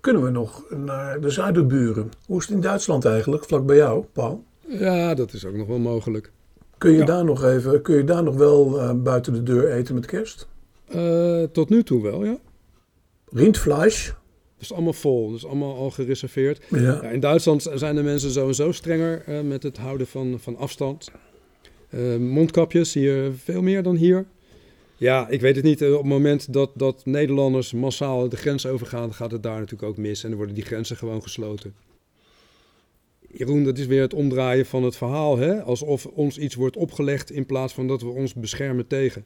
kunnen 0.00 0.22
we 0.22 0.30
nog 0.30 0.64
naar 0.70 1.20
de 1.20 1.30
zuiderburen. 1.30 2.10
Hoe 2.26 2.38
is 2.38 2.46
het 2.46 2.54
in 2.54 2.60
Duitsland 2.60 3.04
eigenlijk, 3.04 3.44
vlak 3.44 3.66
bij 3.66 3.76
jou, 3.76 4.04
Paul? 4.12 4.44
Ja, 4.66 5.14
dat 5.14 5.32
is 5.32 5.44
ook 5.44 5.54
nog 5.54 5.66
wel 5.66 5.78
mogelijk. 5.78 6.32
Kun 6.78 6.92
je, 6.92 7.04
daar, 7.04 7.24
nog 7.24 7.44
even, 7.44 7.82
kun 7.82 7.96
je 7.96 8.04
daar 8.04 8.22
nog 8.22 8.34
wel 8.34 8.78
uh, 8.78 8.92
buiten 8.92 9.32
de 9.32 9.42
deur 9.42 9.72
eten 9.72 9.94
met 9.94 10.06
kerst? 10.06 10.48
Uh, 10.94 11.42
tot 11.42 11.68
nu 11.68 11.82
toe 11.82 12.02
wel, 12.02 12.24
ja. 12.24 12.36
Rindvlees? 13.30 14.06
Dat 14.06 14.66
is 14.66 14.72
allemaal 14.72 14.92
vol, 14.92 15.28
dat 15.28 15.36
is 15.36 15.46
allemaal 15.46 15.76
al 15.76 15.90
gereserveerd. 15.90 16.64
Ja. 16.68 16.78
Ja, 16.78 17.02
in 17.02 17.20
Duitsland 17.20 17.70
zijn 17.74 17.94
de 17.94 18.02
mensen 18.02 18.30
sowieso 18.30 18.72
strenger 18.72 19.22
uh, 19.28 19.40
met 19.40 19.62
het 19.62 19.76
houden 19.76 20.06
van, 20.06 20.38
van 20.40 20.56
afstand. 20.56 21.10
Mondkapjes 22.18 22.94
hier 22.94 23.32
veel 23.32 23.62
meer 23.62 23.82
dan 23.82 23.96
hier. 23.96 24.26
Ja, 24.96 25.28
ik 25.28 25.40
weet 25.40 25.56
het 25.56 25.64
niet. 25.64 25.82
Op 25.82 25.92
het 25.92 26.04
moment 26.04 26.52
dat, 26.52 26.70
dat 26.74 27.04
Nederlanders 27.04 27.72
massaal 27.72 28.28
de 28.28 28.36
grens 28.36 28.66
overgaan, 28.66 29.14
gaat 29.14 29.30
het 29.30 29.42
daar 29.42 29.58
natuurlijk 29.58 29.88
ook 29.88 29.96
mis. 29.96 30.22
En 30.22 30.28
dan 30.28 30.36
worden 30.36 30.54
die 30.54 30.64
grenzen 30.64 30.96
gewoon 30.96 31.22
gesloten. 31.22 31.74
Jeroen, 33.32 33.64
dat 33.64 33.78
is 33.78 33.86
weer 33.86 34.02
het 34.02 34.14
omdraaien 34.14 34.66
van 34.66 34.82
het 34.82 34.96
verhaal. 34.96 35.38
Hè? 35.38 35.62
Alsof 35.62 36.06
ons 36.06 36.38
iets 36.38 36.54
wordt 36.54 36.76
opgelegd 36.76 37.30
in 37.30 37.46
plaats 37.46 37.72
van 37.74 37.86
dat 37.86 38.02
we 38.02 38.08
ons 38.08 38.34
beschermen 38.34 38.86
tegen. 38.86 39.24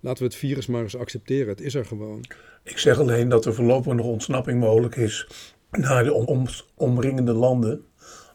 Laten 0.00 0.22
we 0.22 0.28
het 0.28 0.38
virus 0.38 0.66
maar 0.66 0.82
eens 0.82 0.96
accepteren. 0.96 1.48
Het 1.48 1.60
is 1.60 1.74
er 1.74 1.84
gewoon. 1.84 2.24
Ik 2.62 2.78
zeg 2.78 2.98
alleen 2.98 3.28
dat 3.28 3.44
er 3.44 3.54
voorlopig 3.54 3.92
nog 3.92 4.06
ontsnapping 4.06 4.60
mogelijk 4.60 4.96
is 4.96 5.28
naar 5.70 6.04
de 6.04 6.12
om, 6.12 6.46
omringende 6.74 7.32
landen. 7.32 7.84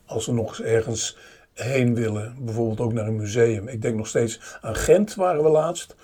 Als 0.06 0.26
we 0.26 0.32
nog 0.32 0.50
eens 0.50 0.62
ergens 0.62 1.18
heen 1.60 1.96
willen. 1.96 2.36
Bijvoorbeeld 2.40 2.80
ook 2.80 2.94
naar 2.94 3.08
een 3.08 3.16
museum. 3.16 3.68
Ik 3.68 3.82
denk 3.82 3.96
nog 3.96 4.08
steeds 4.08 4.58
aan 4.62 4.76
Gent 4.76 5.16
waren 5.16 5.44
we 5.44 5.50
laatst. 5.50 5.96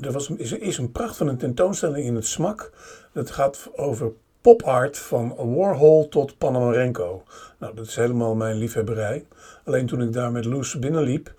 Er 0.00 0.12
was, 0.12 0.30
is, 0.30 0.78
een 0.78 0.92
pracht 0.92 1.16
van 1.16 1.28
een 1.28 1.36
tentoonstelling 1.36 2.06
in 2.06 2.14
het 2.14 2.26
SMAK. 2.26 2.72
Dat 3.12 3.30
gaat 3.30 3.68
over 3.76 4.12
popart 4.40 4.98
van 4.98 5.54
Warhol 5.54 6.08
tot 6.08 6.38
Panomarenko. 6.38 7.22
Nou, 7.58 7.74
dat 7.74 7.86
is 7.86 7.96
helemaal 7.96 8.34
mijn 8.34 8.56
liefhebberij. 8.56 9.26
Alleen 9.64 9.86
toen 9.86 10.02
ik 10.02 10.12
daar 10.12 10.32
met 10.32 10.44
Loes 10.44 10.78
binnenliep, 10.78 11.34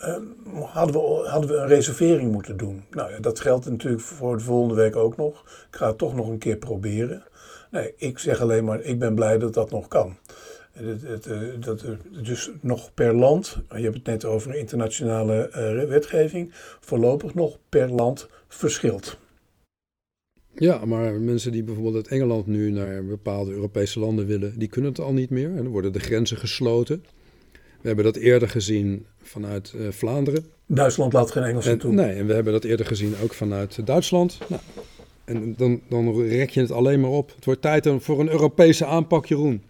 uh, 0.00 0.16
hadden, 0.62 0.94
we, 0.94 1.28
hadden 1.28 1.50
we 1.50 1.56
een 1.56 1.66
reservering 1.66 2.32
moeten 2.32 2.56
doen. 2.56 2.84
Nou 2.90 3.10
ja, 3.10 3.18
dat 3.18 3.40
geldt 3.40 3.70
natuurlijk 3.70 4.02
voor 4.02 4.36
de 4.36 4.44
volgende 4.44 4.74
week 4.74 4.96
ook 4.96 5.16
nog. 5.16 5.40
Ik 5.70 5.76
ga 5.76 5.86
het 5.86 5.98
toch 5.98 6.14
nog 6.14 6.28
een 6.28 6.38
keer 6.38 6.56
proberen. 6.56 7.22
Nee, 7.70 7.94
ik 7.96 8.18
zeg 8.18 8.40
alleen 8.40 8.64
maar, 8.64 8.80
ik 8.80 8.98
ben 8.98 9.14
blij 9.14 9.38
dat 9.38 9.54
dat 9.54 9.70
nog 9.70 9.88
kan. 9.88 10.16
Het, 10.84 11.02
het, 11.02 11.26
eh, 11.26 11.38
dat 11.60 11.82
er 11.82 11.98
dus 12.22 12.50
nog 12.60 12.94
per 12.94 13.14
land, 13.14 13.56
je 13.68 13.82
hebt 13.82 13.94
het 13.94 14.06
net 14.06 14.24
over 14.24 14.54
internationale 14.54 15.50
uh, 15.50 15.88
wetgeving, 15.88 16.50
voorlopig 16.80 17.34
nog 17.34 17.58
per 17.68 17.90
land 17.90 18.28
verschilt. 18.48 19.18
Ja, 20.54 20.84
maar 20.84 21.12
mensen 21.12 21.52
die 21.52 21.62
bijvoorbeeld 21.62 21.94
uit 21.94 22.08
Engeland 22.08 22.46
nu 22.46 22.70
naar 22.70 23.04
bepaalde 23.04 23.52
Europese 23.52 24.00
landen 24.00 24.26
willen, 24.26 24.58
die 24.58 24.68
kunnen 24.68 24.90
het 24.90 25.00
al 25.00 25.12
niet 25.12 25.30
meer. 25.30 25.48
En 25.48 25.56
dan 25.56 25.68
worden 25.68 25.92
de 25.92 26.00
grenzen 26.00 26.36
gesloten. 26.36 27.04
We 27.52 27.86
hebben 27.86 28.04
dat 28.04 28.16
eerder 28.16 28.48
gezien 28.48 29.06
vanuit 29.22 29.72
uh, 29.76 29.88
Vlaanderen. 29.90 30.46
Duitsland 30.66 31.12
laat 31.12 31.30
geen 31.30 31.42
Engelsen 31.42 31.78
toe. 31.78 31.92
Nee, 31.92 32.14
en 32.14 32.26
we 32.26 32.34
hebben 32.34 32.52
dat 32.52 32.64
eerder 32.64 32.86
gezien 32.86 33.14
ook 33.22 33.34
vanuit 33.34 33.86
Duitsland. 33.86 34.38
Nou, 34.48 34.62
en 35.24 35.54
dan, 35.56 35.80
dan 35.88 36.22
rek 36.22 36.50
je 36.50 36.60
het 36.60 36.70
alleen 36.70 37.00
maar 37.00 37.10
op. 37.10 37.32
Het 37.34 37.44
wordt 37.44 37.62
tijd 37.62 37.88
voor 37.98 38.20
een 38.20 38.30
Europese 38.30 38.84
aanpak, 38.86 39.26
Jeroen. 39.26 39.62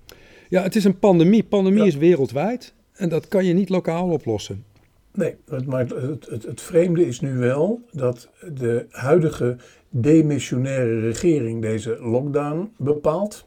Ja, 0.50 0.62
het 0.62 0.76
is 0.76 0.84
een 0.84 0.98
pandemie. 0.98 1.44
Pandemie 1.44 1.86
is 1.86 1.96
wereldwijd. 1.96 2.74
En 2.92 3.08
dat 3.08 3.28
kan 3.28 3.44
je 3.44 3.52
niet 3.52 3.68
lokaal 3.68 4.08
oplossen. 4.08 4.64
Nee, 5.12 5.36
maar 5.66 5.86
het, 5.88 6.26
het, 6.26 6.44
het, 6.44 6.60
vreemde 6.60 7.06
is 7.06 7.20
nu 7.20 7.36
wel 7.36 7.82
dat 7.90 8.28
de 8.52 8.86
huidige 8.90 9.56
demissionaire 9.88 11.00
regering 11.00 11.62
deze 11.62 11.98
lockdown 12.00 12.72
bepaalt. 12.76 13.46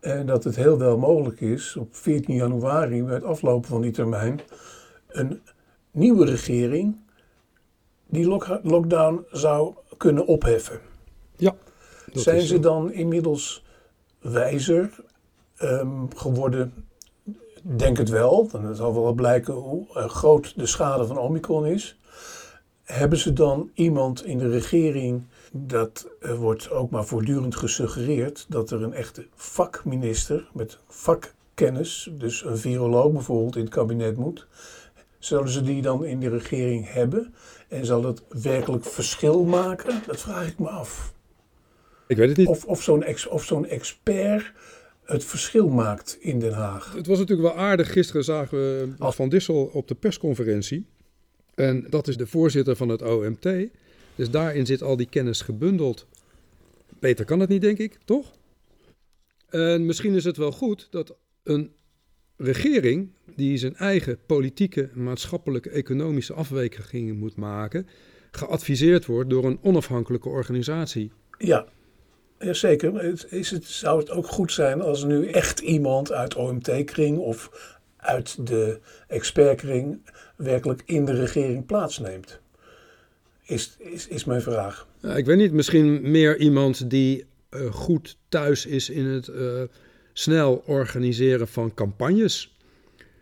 En 0.00 0.26
dat 0.26 0.44
het 0.44 0.56
heel 0.56 0.78
wel 0.78 0.98
mogelijk 0.98 1.40
is 1.40 1.76
op 1.76 1.96
14 1.96 2.34
januari, 2.34 3.02
bij 3.02 3.14
het 3.14 3.24
aflopen 3.24 3.68
van 3.68 3.80
die 3.80 3.90
termijn, 3.90 4.40
een 5.08 5.40
nieuwe 5.90 6.24
regering 6.24 6.96
die 8.06 8.26
lockdown 8.62 9.24
zou 9.30 9.74
kunnen 9.96 10.26
opheffen. 10.26 10.80
Ja. 11.36 11.54
Zijn 12.12 12.40
ze 12.40 12.58
dan 12.58 12.92
inmiddels 12.92 13.64
wijzer 14.20 15.04
um, 15.62 16.16
geworden? 16.16 16.86
Denk 17.62 17.96
het 17.96 18.08
wel. 18.08 18.48
Dan 18.48 18.74
zal 18.74 18.94
wel 18.94 19.12
blijken 19.12 19.54
hoe 19.54 19.86
uh, 19.96 20.08
groot 20.08 20.52
de 20.56 20.66
schade 20.66 21.06
van 21.06 21.18
Omicron 21.18 21.66
is. 21.66 21.98
Hebben 22.82 23.18
ze 23.18 23.32
dan 23.32 23.70
iemand 23.74 24.24
in 24.24 24.38
de 24.38 24.48
regering 24.48 25.22
dat 25.52 26.08
er 26.20 26.36
wordt 26.36 26.70
ook 26.70 26.90
maar 26.90 27.04
voortdurend 27.04 27.56
gesuggereerd 27.56 28.46
dat 28.48 28.70
er 28.70 28.82
een 28.82 28.92
echte 28.92 29.26
vakminister 29.34 30.50
met 30.52 30.78
vakkennis, 30.86 32.10
dus 32.12 32.44
een 32.44 32.58
viroloog 32.58 33.12
bijvoorbeeld, 33.12 33.56
in 33.56 33.64
het 33.64 33.74
kabinet 33.74 34.16
moet. 34.16 34.46
Zullen 35.18 35.48
ze 35.48 35.62
die 35.62 35.82
dan 35.82 36.04
in 36.04 36.20
de 36.20 36.28
regering 36.28 36.92
hebben? 36.92 37.34
En 37.68 37.86
zal 37.86 38.00
dat 38.00 38.22
werkelijk 38.28 38.84
verschil 38.84 39.44
maken? 39.44 40.02
Dat 40.06 40.20
vraag 40.20 40.46
ik 40.46 40.58
me 40.58 40.68
af. 40.68 41.12
Ik 42.06 42.16
weet 42.16 42.28
het 42.28 42.36
niet. 42.36 42.48
Of, 42.48 42.64
of 42.64 42.82
zo'n 42.82 43.02
ex, 43.02 43.28
zo'n 43.36 43.66
expert 43.66 44.52
het 45.04 45.24
verschil 45.24 45.68
maakt 45.68 46.16
in 46.20 46.38
Den 46.38 46.52
Haag. 46.52 46.92
Het 46.94 47.06
was 47.06 47.18
natuurlijk 47.18 47.54
wel 47.54 47.64
aardig. 47.64 47.92
Gisteren 47.92 48.24
zagen 48.24 48.58
we 48.58 48.94
Van 48.98 49.28
Dissel 49.28 49.64
op 49.64 49.88
de 49.88 49.94
persconferentie. 49.94 50.86
En 51.54 51.86
dat 51.90 52.08
is 52.08 52.16
de 52.16 52.26
voorzitter 52.26 52.76
van 52.76 52.88
het 52.88 53.02
OMT. 53.02 53.48
Dus 54.14 54.30
daarin 54.30 54.66
zit 54.66 54.82
al 54.82 54.96
die 54.96 55.08
kennis 55.08 55.40
gebundeld. 55.40 56.06
Beter 56.98 57.24
kan 57.24 57.40
het 57.40 57.48
niet, 57.48 57.60
denk 57.60 57.78
ik, 57.78 57.98
toch? 58.04 58.32
En 59.48 59.86
misschien 59.86 60.14
is 60.14 60.24
het 60.24 60.36
wel 60.36 60.52
goed 60.52 60.88
dat 60.90 61.16
een 61.42 61.72
regering 62.36 63.10
die 63.36 63.56
zijn 63.56 63.76
eigen 63.76 64.18
politieke, 64.26 64.90
maatschappelijke, 64.94 65.70
economische 65.70 66.32
afwegingen 66.32 67.16
moet 67.16 67.36
maken, 67.36 67.86
geadviseerd 68.30 69.06
wordt 69.06 69.30
door 69.30 69.44
een 69.44 69.58
onafhankelijke 69.62 70.28
organisatie. 70.28 71.12
Ja, 71.38 71.66
ja 72.42 72.52
zeker. 72.52 73.04
Is 73.32 73.50
het, 73.50 73.64
zou 73.64 73.98
het 73.98 74.10
ook 74.10 74.26
goed 74.26 74.52
zijn 74.52 74.80
als 74.80 75.04
nu 75.04 75.28
echt 75.28 75.60
iemand 75.60 76.12
uit 76.12 76.34
OMT-kring 76.34 77.18
of 77.18 77.70
uit 77.96 78.46
de 78.46 78.80
expertkring 79.08 80.10
werkelijk 80.36 80.82
in 80.84 81.04
de 81.04 81.12
regering 81.12 81.66
plaatsneemt? 81.66 82.40
Is, 83.42 83.76
is, 83.78 84.08
is 84.08 84.24
mijn 84.24 84.42
vraag. 84.42 84.86
Ik 85.16 85.24
weet 85.24 85.36
niet, 85.36 85.52
misschien 85.52 86.10
meer 86.10 86.38
iemand 86.38 86.90
die 86.90 87.24
uh, 87.50 87.72
goed 87.72 88.16
thuis 88.28 88.66
is 88.66 88.90
in 88.90 89.04
het 89.04 89.28
uh, 89.28 89.62
snel 90.12 90.62
organiseren 90.66 91.48
van 91.48 91.74
campagnes. 91.74 92.56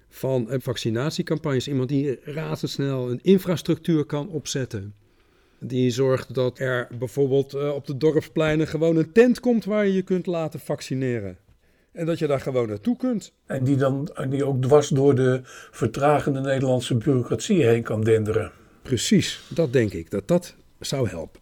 Van 0.09 0.47
uh, 0.51 0.57
vaccinatiecampagnes. 0.59 1.69
Iemand 1.69 1.89
die 1.89 2.19
razendsnel 2.25 3.11
een 3.11 3.21
infrastructuur 3.23 4.05
kan 4.05 4.29
opzetten. 4.29 4.95
Die 5.61 5.91
zorgt 5.91 6.35
dat 6.35 6.59
er 6.59 6.89
bijvoorbeeld 6.99 7.55
op 7.73 7.87
de 7.87 7.97
dorpspleinen 7.97 8.67
gewoon 8.67 8.97
een 8.97 9.13
tent 9.13 9.41
komt 9.41 9.65
waar 9.65 9.87
je 9.87 9.93
je 9.93 10.03
kunt 10.03 10.27
laten 10.27 10.61
vaccineren. 10.61 11.39
En 11.93 12.07
dat 12.07 12.19
je 12.19 12.27
daar 12.27 12.41
gewoon 12.41 12.69
naartoe 12.69 12.97
kunt. 12.97 13.33
En 13.47 13.65
die 13.65 13.77
dan 13.77 14.09
die 14.29 14.45
ook 14.45 14.63
dwars 14.63 14.89
door 14.89 15.15
de 15.15 15.41
vertragende 15.71 16.41
Nederlandse 16.41 16.95
bureaucratie 16.95 17.65
heen 17.65 17.83
kan 17.83 18.05
denderen. 18.05 18.53
Precies, 18.83 19.41
dat 19.49 19.73
denk 19.73 19.93
ik, 19.93 20.11
dat 20.11 20.29
dat 20.29 20.55
zou 20.81 21.09
helpen. 21.09 21.41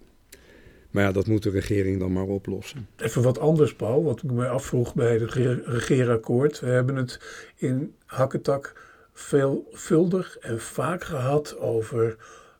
Maar 0.90 1.02
ja, 1.02 1.12
dat 1.12 1.26
moet 1.26 1.42
de 1.42 1.50
regering 1.50 1.98
dan 1.98 2.12
maar 2.12 2.26
oplossen. 2.26 2.88
Even 2.96 3.22
wat 3.22 3.38
anders, 3.38 3.74
Paul, 3.74 4.04
wat 4.04 4.22
ik 4.22 4.30
me 4.30 4.48
afvroeg 4.48 4.94
bij 4.94 5.12
het 5.12 5.32
regeerakkoord. 5.64 6.60
We 6.60 6.66
hebben 6.66 6.96
het 6.96 7.20
in 7.56 7.94
Hakketak 8.06 8.82
veelvuldig 9.12 10.38
en 10.38 10.60
vaak 10.60 11.04
gehad 11.04 11.58
over 11.58 12.16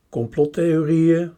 complottheorieën, 0.09 1.33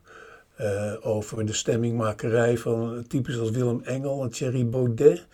uh, 0.61 0.93
over 1.01 1.47
de 1.47 1.53
stemmingmakerij 1.53 2.59
van 2.59 3.05
types 3.09 3.39
als 3.39 3.51
Willem 3.51 3.81
Engel 3.85 4.23
en 4.23 4.31
Thierry 4.31 4.69
Baudet. 4.69 5.27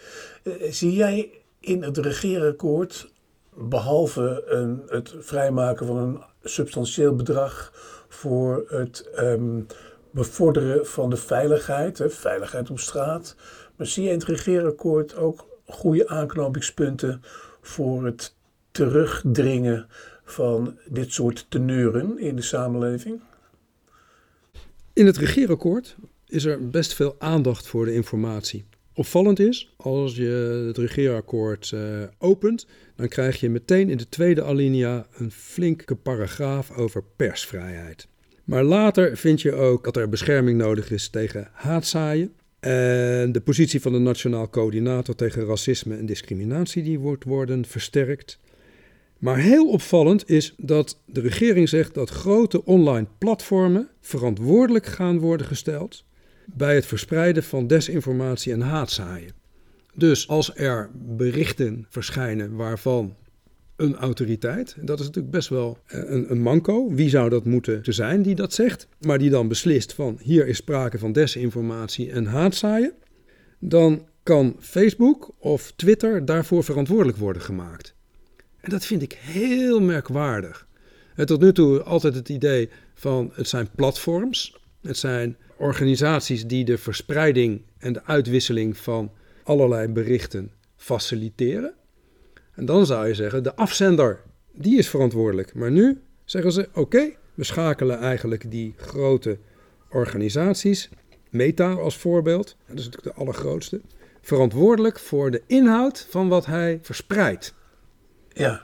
Uh, 0.43 0.55
zie 0.71 0.93
jij 0.93 1.31
in 1.61 1.83
het 1.83 1.99
regeerakkoord, 1.99 3.13
behalve 3.55 4.45
een, 4.47 4.83
het 4.89 5.15
vrijmaken 5.19 5.87
van 5.87 5.97
een 5.97 6.23
substantieel 6.43 7.15
bedrag 7.15 7.73
voor 8.09 8.65
het 8.69 9.11
um, 9.19 9.67
bevorderen 10.11 10.87
van 10.87 11.11
de 11.11 11.17
veiligheid, 11.17 11.99
hè, 11.99 12.11
veiligheid 12.11 12.71
op 12.71 12.79
straat, 12.79 13.37
maar 13.77 13.87
zie 13.87 14.03
je 14.03 14.11
in 14.11 14.19
het 14.19 14.29
regeerakkoord 14.29 15.17
ook 15.17 15.47
goede 15.67 16.09
aanknopingspunten 16.09 17.23
voor 17.61 18.05
het 18.05 18.35
terugdringen 18.71 19.87
van 20.25 20.79
dit 20.89 21.13
soort 21.13 21.47
teneuren 21.49 22.19
in 22.19 22.37
de 22.37 22.43
samenleving? 22.43 23.21
In 24.97 25.07
het 25.07 25.17
regeerakkoord 25.17 25.97
is 26.27 26.45
er 26.45 26.69
best 26.69 26.95
veel 26.95 27.17
aandacht 27.19 27.67
voor 27.67 27.85
de 27.85 27.95
informatie. 27.95 28.65
Opvallend 28.93 29.39
is, 29.39 29.75
als 29.77 30.17
je 30.17 30.65
het 30.67 30.79
regeerakkoord 30.79 31.71
uh, 31.75 32.03
opent, 32.19 32.67
dan 32.95 33.09
krijg 33.09 33.41
je 33.41 33.51
meteen 33.51 33.91
in 33.91 33.97
de 33.97 34.09
tweede 34.09 34.43
alinea 34.43 35.07
een 35.17 35.31
flinke 35.31 35.95
paragraaf 35.95 36.71
over 36.71 37.03
persvrijheid. 37.17 38.09
Maar 38.45 38.65
later 38.65 39.17
vind 39.17 39.43
je 39.43 39.53
ook 39.53 39.85
dat 39.85 39.97
er 39.97 40.09
bescherming 40.09 40.59
nodig 40.59 40.91
is 40.91 41.09
tegen 41.09 41.49
haatzaaien. 41.53 42.33
En 42.61 43.33
de 43.33 43.41
positie 43.45 43.81
van 43.81 43.93
de 43.93 43.99
Nationaal 43.99 44.51
Coördinator 44.51 45.15
tegen 45.15 45.47
Racisme 45.47 45.97
en 45.97 46.07
Discriminatie 46.07 46.83
die 46.83 46.99
wordt 46.99 47.25
worden 47.25 47.65
versterkt. 47.65 48.39
Maar 49.19 49.39
heel 49.39 49.69
opvallend 49.71 50.31
is 50.31 50.55
dat 50.57 51.01
de 51.05 51.21
regering 51.21 51.69
zegt 51.69 51.95
dat 51.95 52.11
grote 52.11 52.65
online 52.65 53.07
platformen 53.19 53.89
verantwoordelijk 54.01 54.87
gaan 54.87 55.19
worden 55.19 55.47
gesteld 55.47 56.05
bij 56.45 56.75
het 56.75 56.87
verspreiden 56.87 57.43
van 57.43 57.67
desinformatie 57.67 58.53
en 58.53 58.61
haatzaaien. 58.61 59.33
Dus 59.95 60.29
als 60.29 60.57
er 60.57 60.91
berichten 60.95 61.87
verschijnen 61.89 62.57
waarvan 62.57 63.15
een 63.77 63.97
autoriteit, 63.97 64.77
dat 64.81 65.01
is 65.01 65.07
natuurlijk 65.07 65.35
best 65.35 65.49
wel 65.49 65.79
eh, 65.87 66.01
een, 66.05 66.31
een 66.31 66.41
manco. 66.41 66.95
Wie 66.95 67.09
zou 67.09 67.29
dat 67.29 67.45
moeten 67.45 67.81
zijn 67.83 68.23
die 68.23 68.35
dat 68.35 68.53
zegt, 68.53 68.89
maar 69.01 69.19
die 69.19 69.31
dan 69.31 69.49
beslist 69.49 69.93
van 69.93 70.19
hier 70.23 70.47
is 70.47 70.57
sprake 70.57 70.99
van 70.99 71.13
desinformatie 71.13 72.11
en 72.11 72.27
haatzaaien, 72.27 72.93
dan 73.59 74.07
kan 74.23 74.57
Facebook 74.61 75.35
of 75.39 75.73
Twitter 75.77 76.25
daarvoor 76.25 76.65
verantwoordelijk 76.65 77.19
worden 77.19 77.43
gemaakt. 77.43 77.96
En 78.67 78.73
dat 78.73 78.85
vind 78.85 79.03
ik 79.03 79.13
heel 79.13 79.81
merkwaardig. 79.81 80.67
En 81.15 81.27
tot 81.27 81.41
nu 81.41 81.53
toe 81.53 81.83
altijd 81.83 82.15
het 82.15 82.29
idee 82.29 82.71
van 82.95 83.31
het 83.35 83.49
zijn 83.49 83.69
platforms, 83.75 84.61
het 84.83 84.97
zijn 84.97 85.37
organisaties 85.57 86.47
die 86.47 86.65
de 86.65 86.79
verspreiding 86.79 87.63
en 87.79 87.93
de 87.93 88.05
uitwisseling 88.05 88.77
van 88.77 89.13
allerlei 89.43 89.89
berichten 89.89 90.51
faciliteren. 90.77 91.75
En 92.55 92.65
dan 92.65 92.87
zou 92.87 93.07
je 93.07 93.15
zeggen, 93.15 93.43
de 93.43 93.57
afzender, 93.57 94.23
die 94.53 94.79
is 94.79 94.89
verantwoordelijk. 94.89 95.55
Maar 95.55 95.71
nu 95.71 96.01
zeggen 96.25 96.53
ze, 96.53 96.69
oké, 96.75 97.11
we 97.35 97.45
schakelen 97.45 97.99
eigenlijk 97.99 98.51
die 98.51 98.75
grote 98.77 99.39
organisaties, 99.91 100.89
Meta 101.31 101.73
als 101.73 101.97
voorbeeld, 101.97 102.57
dat 102.67 102.79
is 102.79 102.85
natuurlijk 102.85 103.17
de 103.17 103.23
allergrootste, 103.23 103.81
verantwoordelijk 104.21 104.99
voor 104.99 105.31
de 105.31 105.43
inhoud 105.47 106.07
van 106.11 106.29
wat 106.29 106.47
hij 106.47 106.79
verspreidt. 106.83 107.55
Ja. 108.37 108.63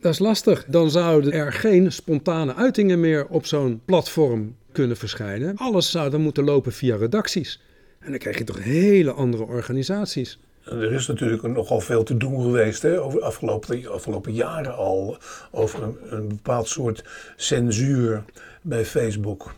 Dat 0.00 0.12
is 0.12 0.18
lastig. 0.18 0.64
Dan 0.64 0.90
zouden 0.90 1.32
er 1.32 1.52
geen 1.52 1.92
spontane 1.92 2.54
uitingen 2.54 3.00
meer 3.00 3.26
op 3.26 3.46
zo'n 3.46 3.80
platform 3.84 4.56
kunnen 4.72 4.96
verschijnen. 4.96 5.56
Alles 5.56 5.90
zou 5.90 6.10
dan 6.10 6.20
moeten 6.20 6.44
lopen 6.44 6.72
via 6.72 6.96
redacties. 6.96 7.62
En 7.98 8.10
dan 8.10 8.18
krijg 8.18 8.38
je 8.38 8.44
toch 8.44 8.62
hele 8.62 9.12
andere 9.12 9.44
organisaties. 9.44 10.38
Er 10.64 10.92
is 10.92 11.06
natuurlijk 11.06 11.42
nogal 11.42 11.80
veel 11.80 12.02
te 12.02 12.16
doen 12.16 12.42
geweest 12.42 12.82
hè, 12.82 13.02
over 13.02 13.18
de 13.18 13.24
afgelopen, 13.24 13.92
afgelopen 13.92 14.32
jaren 14.32 14.76
al. 14.76 15.18
Over 15.50 15.82
een, 15.82 15.96
een 16.10 16.28
bepaald 16.28 16.68
soort 16.68 17.04
censuur 17.36 18.24
bij 18.62 18.84
Facebook. 18.84 19.54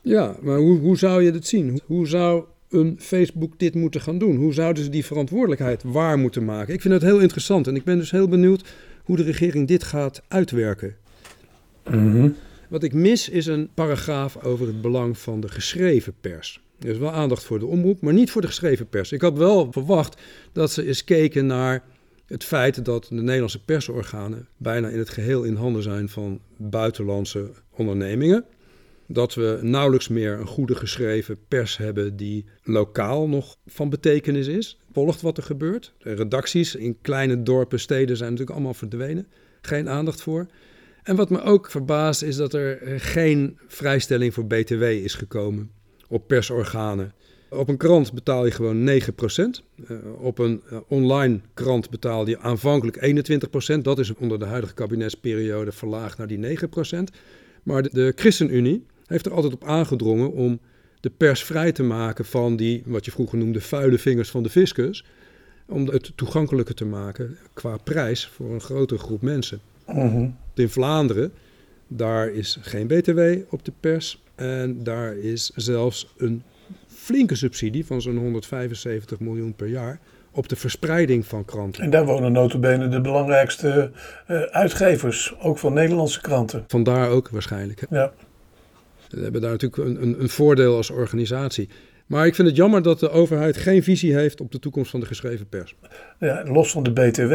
Ja, 0.00 0.36
maar 0.40 0.58
hoe, 0.58 0.78
hoe 0.78 0.98
zou 0.98 1.22
je 1.22 1.32
dat 1.32 1.44
zien? 1.44 1.80
Hoe 1.86 2.06
zou 2.06 2.44
een 2.70 2.96
Facebook 3.00 3.58
dit 3.58 3.74
moeten 3.74 4.00
gaan 4.00 4.18
doen? 4.18 4.36
Hoe 4.36 4.52
zouden 4.52 4.84
ze 4.84 4.90
die 4.90 5.04
verantwoordelijkheid 5.04 5.82
waar 5.82 6.18
moeten 6.18 6.44
maken? 6.44 6.74
Ik 6.74 6.80
vind 6.80 6.94
het 6.94 7.02
heel 7.02 7.18
interessant 7.18 7.66
en 7.66 7.76
ik 7.76 7.84
ben 7.84 7.98
dus 7.98 8.10
heel 8.10 8.28
benieuwd 8.28 8.64
hoe 9.04 9.16
de 9.16 9.22
regering 9.22 9.68
dit 9.68 9.84
gaat 9.84 10.22
uitwerken. 10.28 10.96
Mm 11.90 12.34
Wat 12.68 12.82
ik 12.82 12.92
mis 12.92 13.28
is 13.28 13.46
een 13.46 13.68
paragraaf 13.74 14.44
over 14.44 14.66
het 14.66 14.80
belang 14.80 15.18
van 15.18 15.40
de 15.40 15.48
geschreven 15.48 16.14
pers. 16.20 16.60
Er 16.80 16.88
is 16.88 16.98
wel 16.98 17.12
aandacht 17.12 17.44
voor 17.44 17.58
de 17.58 17.66
omroep, 17.66 18.00
maar 18.00 18.12
niet 18.12 18.30
voor 18.30 18.40
de 18.40 18.46
geschreven 18.46 18.88
pers. 18.88 19.12
Ik 19.12 19.20
had 19.20 19.36
wel 19.36 19.72
verwacht 19.72 20.20
dat 20.52 20.70
ze 20.70 20.86
eens 20.86 21.04
keken 21.04 21.46
naar 21.46 21.82
het 22.26 22.44
feit 22.44 22.84
dat 22.84 23.06
de 23.08 23.14
Nederlandse 23.14 23.64
persorganen 23.64 24.48
bijna 24.56 24.88
in 24.88 24.98
het 24.98 25.08
geheel 25.08 25.42
in 25.42 25.54
handen 25.54 25.82
zijn 25.82 26.08
van 26.08 26.40
buitenlandse 26.56 27.50
ondernemingen. 27.70 28.44
Dat 29.12 29.34
we 29.34 29.58
nauwelijks 29.62 30.08
meer 30.08 30.32
een 30.40 30.46
goede 30.46 30.74
geschreven 30.74 31.38
pers 31.48 31.76
hebben 31.76 32.16
die 32.16 32.44
lokaal 32.62 33.28
nog 33.28 33.56
van 33.66 33.90
betekenis 33.90 34.46
is. 34.46 34.78
Volgt 34.92 35.20
wat 35.20 35.36
er 35.36 35.42
gebeurt. 35.42 35.94
De 35.98 36.12
redacties 36.12 36.74
in 36.74 36.98
kleine 37.00 37.42
dorpen, 37.42 37.80
steden 37.80 38.16
zijn 38.16 38.30
natuurlijk 38.30 38.56
allemaal 38.56 38.74
verdwenen. 38.74 39.26
Geen 39.60 39.88
aandacht 39.88 40.22
voor. 40.22 40.46
En 41.02 41.16
wat 41.16 41.30
me 41.30 41.42
ook 41.42 41.70
verbaast 41.70 42.22
is 42.22 42.36
dat 42.36 42.54
er 42.54 43.00
geen 43.00 43.58
vrijstelling 43.66 44.34
voor 44.34 44.46
BTW 44.46 44.82
is 44.82 45.14
gekomen 45.14 45.70
op 46.08 46.26
persorganen. 46.26 47.14
Op 47.48 47.68
een 47.68 47.76
krant 47.76 48.12
betaal 48.12 48.44
je 48.44 48.50
gewoon 48.50 48.88
9%. 48.88 48.92
Uh, 48.92 49.50
eh, 49.88 50.22
op 50.22 50.38
een 50.38 50.62
uh, 50.72 50.78
online 50.88 51.40
krant 51.54 51.90
betaal 51.90 52.28
je 52.28 52.38
aanvankelijk 52.38 53.24
21%. 53.76 53.80
Dat 53.82 53.98
is 53.98 54.14
onder 54.14 54.38
de 54.38 54.44
huidige 54.44 54.74
kabinetsperiode 54.74 55.72
verlaagd 55.72 56.18
naar 56.18 56.26
die 56.26 56.58
9%. 56.58 56.60
Maar 57.62 57.82
de, 57.82 57.88
de 57.92 58.12
ChristenUnie 58.16 58.86
heeft 59.10 59.26
er 59.26 59.32
altijd 59.32 59.52
op 59.52 59.64
aangedrongen 59.64 60.32
om 60.32 60.60
de 61.00 61.10
pers 61.10 61.44
vrij 61.44 61.72
te 61.72 61.82
maken 61.82 62.24
van 62.24 62.56
die, 62.56 62.82
wat 62.86 63.04
je 63.04 63.10
vroeger 63.10 63.38
noemde, 63.38 63.60
vuile 63.60 63.98
vingers 63.98 64.30
van 64.30 64.42
de 64.42 64.50
fiscus. 64.50 65.04
Om 65.66 65.88
het 65.88 66.12
toegankelijker 66.14 66.74
te 66.74 66.84
maken 66.84 67.36
qua 67.52 67.76
prijs 67.76 68.26
voor 68.26 68.52
een 68.52 68.60
grotere 68.60 69.00
groep 69.00 69.22
mensen. 69.22 69.60
Mhm. 69.86 70.28
In 70.54 70.68
Vlaanderen, 70.68 71.32
daar 71.88 72.28
is 72.28 72.58
geen 72.60 72.86
BTW 72.86 73.20
op 73.48 73.64
de 73.64 73.72
pers. 73.80 74.22
En 74.34 74.82
daar 74.82 75.16
is 75.16 75.50
zelfs 75.54 76.14
een 76.16 76.42
flinke 76.86 77.34
subsidie 77.34 77.86
van 77.86 78.02
zo'n 78.02 78.16
175 78.16 79.20
miljoen 79.20 79.54
per 79.54 79.66
jaar 79.66 80.00
op 80.32 80.48
de 80.48 80.56
verspreiding 80.56 81.26
van 81.26 81.44
kranten. 81.44 81.82
En 81.82 81.90
daar 81.90 82.04
wonen 82.04 82.32
notabene 82.32 82.88
de 82.88 83.00
belangrijkste 83.00 83.90
uh, 84.28 84.40
uitgevers, 84.40 85.34
ook 85.40 85.58
van 85.58 85.72
Nederlandse 85.72 86.20
kranten. 86.20 86.64
Vandaar 86.66 87.08
ook 87.08 87.28
waarschijnlijk. 87.28 87.80
Hè? 87.88 87.96
Ja. 87.96 88.12
We 89.10 89.22
hebben 89.22 89.40
daar 89.40 89.50
natuurlijk 89.50 89.82
een, 89.88 90.02
een, 90.02 90.20
een, 90.20 90.28
voordeel 90.28 90.76
als 90.76 90.90
organisatie. 90.90 91.68
Maar 92.06 92.26
ik 92.26 92.34
vind 92.34 92.48
het 92.48 92.56
jammer 92.56 92.82
dat 92.82 93.00
de 93.00 93.10
overheid 93.10 93.56
geen 93.56 93.82
visie 93.82 94.14
heeft 94.14 94.40
op 94.40 94.52
de 94.52 94.58
toekomst 94.58 94.90
van 94.90 95.00
de 95.00 95.06
geschreven 95.06 95.48
pers. 95.48 95.74
Ja, 96.18 96.42
los 96.44 96.70
van 96.70 96.82
de 96.82 96.92
BTW 96.92 97.32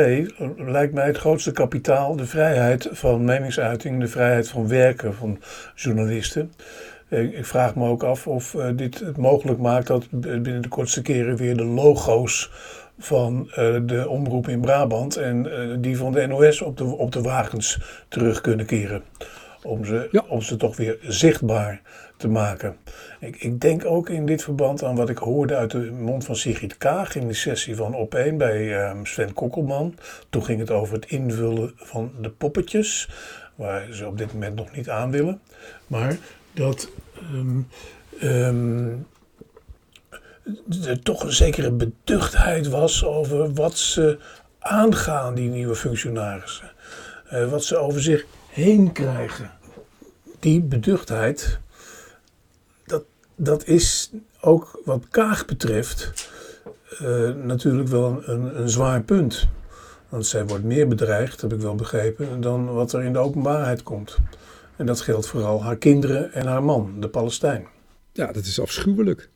lijkt 0.57 0.93
mij 0.93 1.05
het 1.05 1.17
grootste 1.17 1.51
kapitaal 1.51 2.15
de 2.15 2.25
vrijheid 2.25 2.89
van 2.91 3.25
meningsuiting, 3.25 3.99
de 3.99 4.07
vrijheid 4.07 4.47
van 4.47 4.67
werken 4.67 5.13
van 5.13 5.39
journalisten. 5.75 6.51
ik 7.09 7.45
vraag 7.45 7.75
me 7.75 7.87
ook 7.87 8.03
af 8.03 8.27
of 8.27 8.55
dit 8.75 8.99
het 8.99 9.17
mogelijk 9.17 9.59
maakt 9.59 9.87
dat 9.87 10.07
binnen 10.11 10.61
de 10.61 10.67
kortste 10.67 11.01
keren 11.01 11.37
weer 11.37 11.57
de 11.57 11.65
logo's 11.65 12.51
van 12.97 13.51
de 13.85 14.05
omroep 14.09 14.47
in 14.47 14.61
Brabant 14.61 15.15
en 15.15 15.47
die 15.81 15.97
van 15.97 16.11
de 16.11 16.27
NOS 16.27 16.61
op 16.61 16.77
de, 16.77 16.83
op 16.83 17.11
de 17.11 17.21
wagens 17.21 17.79
terug 18.07 18.41
kunnen 18.41 18.65
keren. 18.65 19.03
Om 19.65 19.85
ze, 19.85 20.23
om 20.27 20.41
ze 20.41 20.55
toch 20.55 20.77
weer 20.77 20.97
zichtbaar 21.01 21.81
te 22.17 22.27
maken. 22.27 22.77
Ik, 23.19 23.35
ik, 23.35 23.61
denk 23.61 23.85
ook 23.85 24.09
in 24.09 24.25
dit 24.25 24.43
verband 24.43 24.83
aan 24.83 24.95
wat 24.95 25.09
ik 25.09 25.17
hoorde 25.17 25.55
uit 25.55 25.71
de 25.71 25.91
mond 25.91 26.25
van 26.25 26.35
Sigrid 26.35 26.77
Kaag 26.77 27.15
in 27.15 27.27
de 27.27 27.33
sessie 27.33 27.75
van 27.75 28.07
Op1 28.07 28.35
bij 28.35 28.83
ehm, 28.83 29.05
Sven 29.05 29.33
Kokkelman. 29.33 29.95
Toen 30.29 30.43
ging 30.43 30.59
het 30.59 30.71
over 30.71 30.95
het 30.95 31.05
invullen 31.05 31.71
van 31.75 32.11
de 32.21 32.29
poppetjes, 32.29 33.09
waar 33.55 33.87
ze 33.91 34.07
op 34.07 34.17
dit 34.17 34.33
moment 34.33 34.55
nog 34.55 34.75
niet 34.75 34.89
aan 34.89 35.11
willen. 35.11 35.41
Maar 35.87 36.17
dat 36.53 36.89
um, 37.33 37.67
um, 38.23 39.07
er 40.85 41.01
toch 41.01 41.23
een 41.23 41.33
zekere 41.33 41.71
beduchtheid 41.71 42.67
was 42.67 43.05
over 43.05 43.53
wat 43.53 43.77
ze 43.77 44.17
aangaan, 44.59 45.35
die 45.35 45.49
nieuwe 45.49 45.75
functionarissen. 45.75 46.71
Uh, 47.33 47.49
wat 47.49 47.63
ze 47.63 47.77
over 47.77 48.01
zich 48.01 48.25
heen 48.55 48.91
krijgen. 48.91 49.51
Die 50.39 50.61
beduchtheid, 50.61 51.59
dat 53.35 53.67
is 53.67 54.11
ook 54.41 54.81
wat 54.85 55.07
Kaag 55.09 55.45
betreft 55.45 56.29
uh, 57.01 57.29
natuurlijk 57.33 57.89
wel 57.89 58.21
een, 58.25 58.59
een, 58.61 58.69
zwaar 58.69 59.03
punt. 59.03 59.47
Want 60.09 60.25
zij 60.25 60.45
wordt 60.45 60.63
meer 60.63 60.87
bedreigd, 60.87 61.41
heb 61.41 61.53
ik 61.53 61.59
wel 61.59 61.75
begrepen, 61.75 62.41
dan 62.41 62.73
wat 62.73 62.93
er 62.93 63.03
in 63.03 63.13
de 63.13 63.19
openbaarheid 63.19 63.83
komt. 63.83 64.17
En 64.75 64.85
dat 64.85 65.01
geldt 65.01 65.27
vooral 65.27 65.63
haar 65.63 65.77
kinderen 65.77 66.33
en 66.33 66.45
haar 66.45 66.63
man, 66.63 66.99
de 66.99 67.09
Palestijn. 67.09 67.67
Ja, 68.11 68.31
dat 68.31 68.45
is 68.45 68.59
afschuwelijk. 68.59 69.29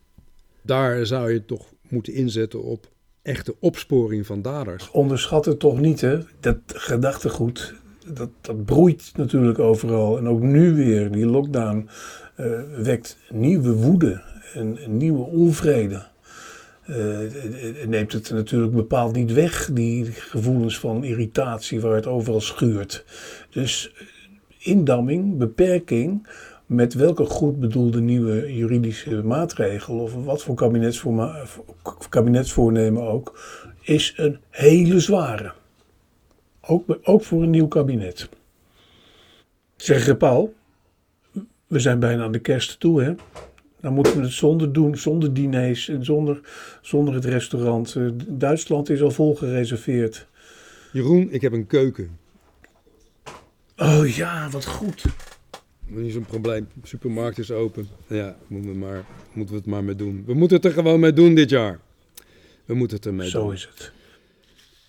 Daar 0.62 1.06
zou 1.06 1.34
je 1.34 1.46
toch 1.46 1.66
moeten 1.90 2.14
inzetten 2.14 2.64
op 2.64 2.88
echte 3.22 3.56
opsporing 3.60 4.26
van 4.26 4.42
daders. 4.42 4.92
Onderschat 4.92 5.46
het 5.46 5.60
toch 5.60 5.80
niet, 5.80 6.02
hè? 6.02 6.20
Dat 6.40 6.58
gedachtegoed, 6.66 7.74
dat, 8.14 8.30
dat 8.42 8.66
broeit 8.66 9.12
natuurlijk 9.16 9.60
overal. 9.60 10.18
En 10.18 10.28
ook 10.28 10.42
nu 10.42 10.74
weer, 10.74 11.12
die 11.12 11.26
lockdown 11.26 11.90
uh, 12.38 12.46
wekt 12.78 13.18
nieuwe 13.30 13.74
woede 13.74 14.22
en, 14.54 14.78
nieuwe 14.88 15.26
onvrede. 15.26 16.08
Uh, 16.90 17.18
neemt 17.88 18.12
het 18.12 18.32
natuurlijk 18.32 18.74
bepaald 18.74 19.16
niet 19.16 19.34
weg, 19.34 19.70
die 19.74 20.06
gevoelens 20.06 20.80
van 20.80 21.04
irritatie 21.04 21.80
waar 21.82 21.96
het 21.96 22.08
overal 22.08 22.42
schuurt. 22.42 23.06
Dus 23.50 23.94
indamming, 24.58 25.38
beperking, 25.38 26.28
met 26.66 26.94
welke 26.94 27.26
goed 27.26 27.60
bedoelde 27.60 28.02
nieuwe 28.02 28.56
juridische 28.56 29.24
maatregel 29.24 30.00
of 30.00 30.14
wat 30.14 30.44
voor 30.44 30.56
kabinetsvoornemen 32.10 33.04
ook, 33.04 33.40
is 33.82 34.14
een 34.18 34.38
hele 34.50 35.00
zware. 35.00 35.52
Ook, 36.62 37.00
ook 37.04 37.24
voor 37.24 37.44
een 37.44 37.50
nieuw 37.50 37.68
kabinet. 37.68 38.30
Zeg 39.76 40.18
Paul, 40.18 40.54
we 41.68 41.80
zijn 41.80 42.00
bijna 42.00 42.24
aan 42.24 42.32
de 42.32 42.40
kerst 42.40 42.80
toe, 42.80 43.04
hè? 43.04 43.14
Dan 43.82 43.94
moeten 43.94 44.16
we 44.16 44.22
het 44.22 44.32
zonder 44.32 44.74
doen, 44.74 44.98
zonder 44.98 45.34
diners 45.34 45.90
en 45.90 46.06
zonder, 46.06 46.40
zonder 46.82 47.14
het 47.14 47.26
restaurant. 47.26 47.96
Uh, 47.96 48.12
Duitsland 48.28 48.90
is 48.90 49.02
al 49.02 49.12
vol 49.12 49.36
gereserveerd. 49.36 50.28
Jeroen, 50.92 51.32
ik 51.32 51.42
heb 51.42 51.52
een 51.52 51.68
keuken. 51.68 52.18
Oh 53.78 54.08
ja, 54.08 54.50
wat 54.50 54.66
goed. 54.66 55.04
Niet 55.86 56.14
zo'n 56.14 56.26
probleem. 56.26 56.68
De 56.82 56.88
supermarkt 56.88 57.38
is 57.38 57.52
open. 57.52 57.88
Ja, 58.08 58.36
moeten 58.48 58.72
we, 58.72 58.78
maar, 58.78 59.06
moeten 59.34 59.56
we 59.56 59.62
het 59.62 59.70
maar 59.70 59.84
mee 59.84 59.96
doen. 59.96 60.24
We 60.26 60.34
moeten 60.34 60.58
het 60.58 60.66
er 60.66 60.72
gewoon 60.72 61.00
mee 61.00 61.14
doen 61.14 61.36
dit 61.36 61.50
jaar. 61.50 61.80
We 62.66 62.74
moeten 62.74 62.98
het 62.98 63.06
ermee 63.06 63.30
Zo 63.30 63.40
doen. 63.40 63.48
Zo 63.48 63.54
is 63.54 63.70
het. 63.76 63.92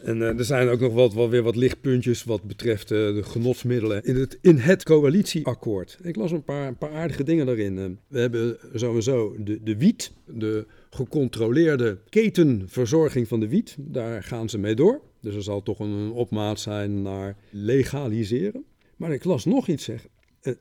En 0.03 0.17
uh, 0.17 0.39
er 0.39 0.45
zijn 0.45 0.69
ook 0.69 0.81
nog 0.81 1.15
wel 1.15 1.31
weer 1.31 1.43
wat 1.43 1.57
lichtpuntjes 1.57 2.25
wat 2.25 2.43
betreft 2.43 2.91
uh, 2.91 2.99
de 3.15 3.23
genotsmiddelen 3.23 4.05
in 4.05 4.17
het, 4.17 4.39
in 4.41 4.57
het 4.57 4.83
coalitieakkoord. 4.83 5.99
Ik 6.03 6.17
las 6.17 6.31
een 6.31 6.45
paar, 6.45 6.67
een 6.67 6.79
paar 6.79 6.93
aardige 6.93 7.23
dingen 7.23 7.47
daarin. 7.47 7.77
Uh, 7.77 7.87
we 8.09 8.21
hebben 8.21 8.59
sowieso 8.75 9.37
de, 9.39 9.63
de 9.63 9.77
wiet, 9.77 10.13
de 10.27 10.67
gecontroleerde 10.91 11.99
ketenverzorging 12.09 13.29
van 13.29 13.41
de 13.41 13.49
wiet. 13.49 13.77
Daar 13.79 14.23
gaan 14.23 14.49
ze 14.49 14.59
mee 14.59 14.75
door. 14.75 15.01
Dus 15.21 15.35
er 15.35 15.43
zal 15.43 15.63
toch 15.63 15.79
een 15.79 16.11
opmaat 16.11 16.61
zijn 16.61 17.03
naar 17.03 17.37
legaliseren. 17.51 18.65
Maar 18.97 19.13
ik 19.13 19.25
las 19.25 19.45
nog 19.45 19.69
iets 19.69 19.85
zeg. 19.85 20.07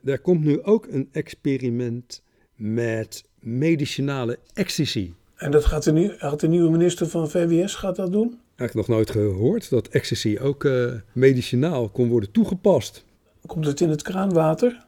er 0.04 0.18
komt 0.18 0.44
nu 0.44 0.62
ook 0.62 0.86
een 0.90 1.08
experiment 1.12 2.22
met 2.54 3.24
medicinale 3.38 4.38
ecstasy. 4.52 5.12
En 5.40 5.50
dat 5.50 5.64
gaat 5.64 5.82
de, 5.82 5.92
nieuw, 5.92 6.10
gaat 6.16 6.40
de 6.40 6.48
nieuwe 6.48 6.70
minister 6.70 7.08
van 7.08 7.30
VWS 7.30 7.74
gaat 7.74 7.96
dat 7.96 8.12
doen? 8.12 8.38
eigenlijk 8.56 8.88
nog 8.88 8.96
nooit 8.96 9.10
gehoord 9.10 9.70
dat 9.70 9.88
ecstasy 9.88 10.38
ook 10.40 10.64
uh, 10.64 10.92
medicinaal 11.12 11.88
kon 11.88 12.08
worden 12.08 12.30
toegepast. 12.30 13.04
Komt 13.46 13.66
het 13.66 13.80
in 13.80 13.88
het 13.88 14.02
kraanwater? 14.02 14.84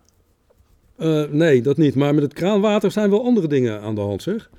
Uh, 0.98 1.24
nee, 1.30 1.62
dat 1.62 1.76
niet. 1.76 1.94
Maar 1.94 2.14
met 2.14 2.22
het 2.22 2.32
kraanwater 2.32 2.90
zijn 2.90 3.10
wel 3.10 3.24
andere 3.24 3.46
dingen 3.46 3.80
aan 3.80 3.94
de 3.94 4.00
hand, 4.00 4.22
zeg. 4.22 4.50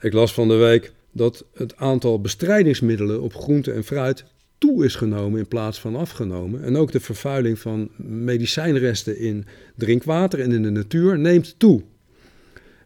Ik 0.00 0.12
las 0.12 0.34
van 0.34 0.48
de 0.48 0.54
week 0.54 0.92
dat 1.10 1.44
het 1.54 1.76
aantal 1.76 2.20
bestrijdingsmiddelen 2.20 3.22
op 3.22 3.34
groente 3.34 3.72
en 3.72 3.84
fruit 3.84 4.24
toe 4.58 4.84
is 4.84 4.94
genomen 4.94 5.38
in 5.38 5.48
plaats 5.48 5.80
van 5.80 5.96
afgenomen. 5.96 6.62
En 6.62 6.76
ook 6.76 6.92
de 6.92 7.00
vervuiling 7.00 7.58
van 7.58 7.90
medicijnresten 7.96 9.18
in 9.18 9.46
drinkwater 9.76 10.40
en 10.40 10.52
in 10.52 10.62
de 10.62 10.70
natuur 10.70 11.18
neemt 11.18 11.54
toe. 11.58 11.82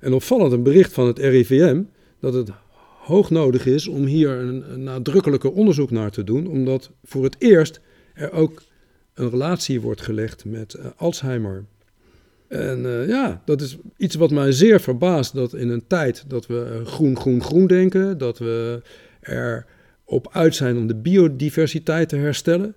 En 0.01 0.13
opvallend 0.13 0.53
een 0.53 0.63
bericht 0.63 0.93
van 0.93 1.07
het 1.07 1.19
RIVM 1.19 1.83
dat 2.33 2.47
het 2.47 2.57
hoog 3.01 3.31
nodig 3.31 3.67
is 3.67 3.89
om 3.89 4.05
hier 4.05 4.31
een, 4.31 4.73
een 4.73 4.83
nadrukkelijker 4.83 5.53
onderzoek 5.53 5.91
naar 5.91 6.11
te 6.11 6.25
doen, 6.25 6.47
omdat 6.47 6.91
voor 7.05 7.25
het 7.25 7.37
eerst 7.39 7.81
er 8.15 8.33
ook 8.33 8.63
een 9.15 9.31
relatie 9.31 9.81
wordt 9.81 10.01
gelegd 10.01 10.45
met 10.45 10.75
uh, 10.79 10.87
Alzheimer. 10.97 11.65
En 12.49 12.79
uh, 12.79 13.09
ja, 13.09 13.43
dat 13.45 13.61
is 13.61 13.77
iets 13.97 14.15
wat 14.15 14.31
mij 14.31 14.53
zeer 14.53 14.81
verbaast, 14.81 15.35
dat 15.35 15.55
in 15.55 15.69
een 15.69 15.87
tijd 15.87 16.25
dat 16.29 16.47
we 16.47 16.83
groen, 16.85 17.17
groen, 17.17 17.43
groen 17.43 17.67
denken, 17.67 18.19
dat 18.19 18.39
we 18.39 18.83
er 19.21 19.67
op 20.05 20.29
uit 20.33 20.55
zijn 20.55 20.77
om 20.77 20.87
de 20.87 20.95
biodiversiteit 20.97 22.09
te 22.09 22.17
herstellen, 22.17 22.75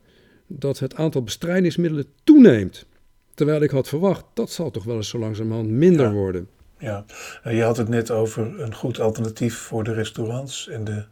dat 0.48 0.80
het 0.80 0.96
aantal 0.96 1.24
bestrijdingsmiddelen 1.24 2.06
toeneemt. 2.24 2.86
Terwijl 3.34 3.62
ik 3.62 3.70
had 3.70 3.88
verwacht, 3.88 4.26
dat 4.34 4.52
zal 4.52 4.72
toch 4.72 4.84
wel 4.84 4.96
eens 4.96 5.10
zo 5.10 5.20
langzamerhand 5.20 5.70
minder 5.70 6.06
ja. 6.06 6.14
worden. 6.14 6.48
Ja, 6.80 7.06
eh, 7.44 7.56
je 7.56 7.64
had 7.64 7.78
het 7.78 7.88
net 7.88 8.12
over 8.12 8.60
een 8.60 8.76
goed 8.76 9.00
alternatief 9.00 9.58
voor 9.58 9.84
de 9.84 9.94
restaurants 9.94 10.68
en 10.68 10.84
de 10.84 11.04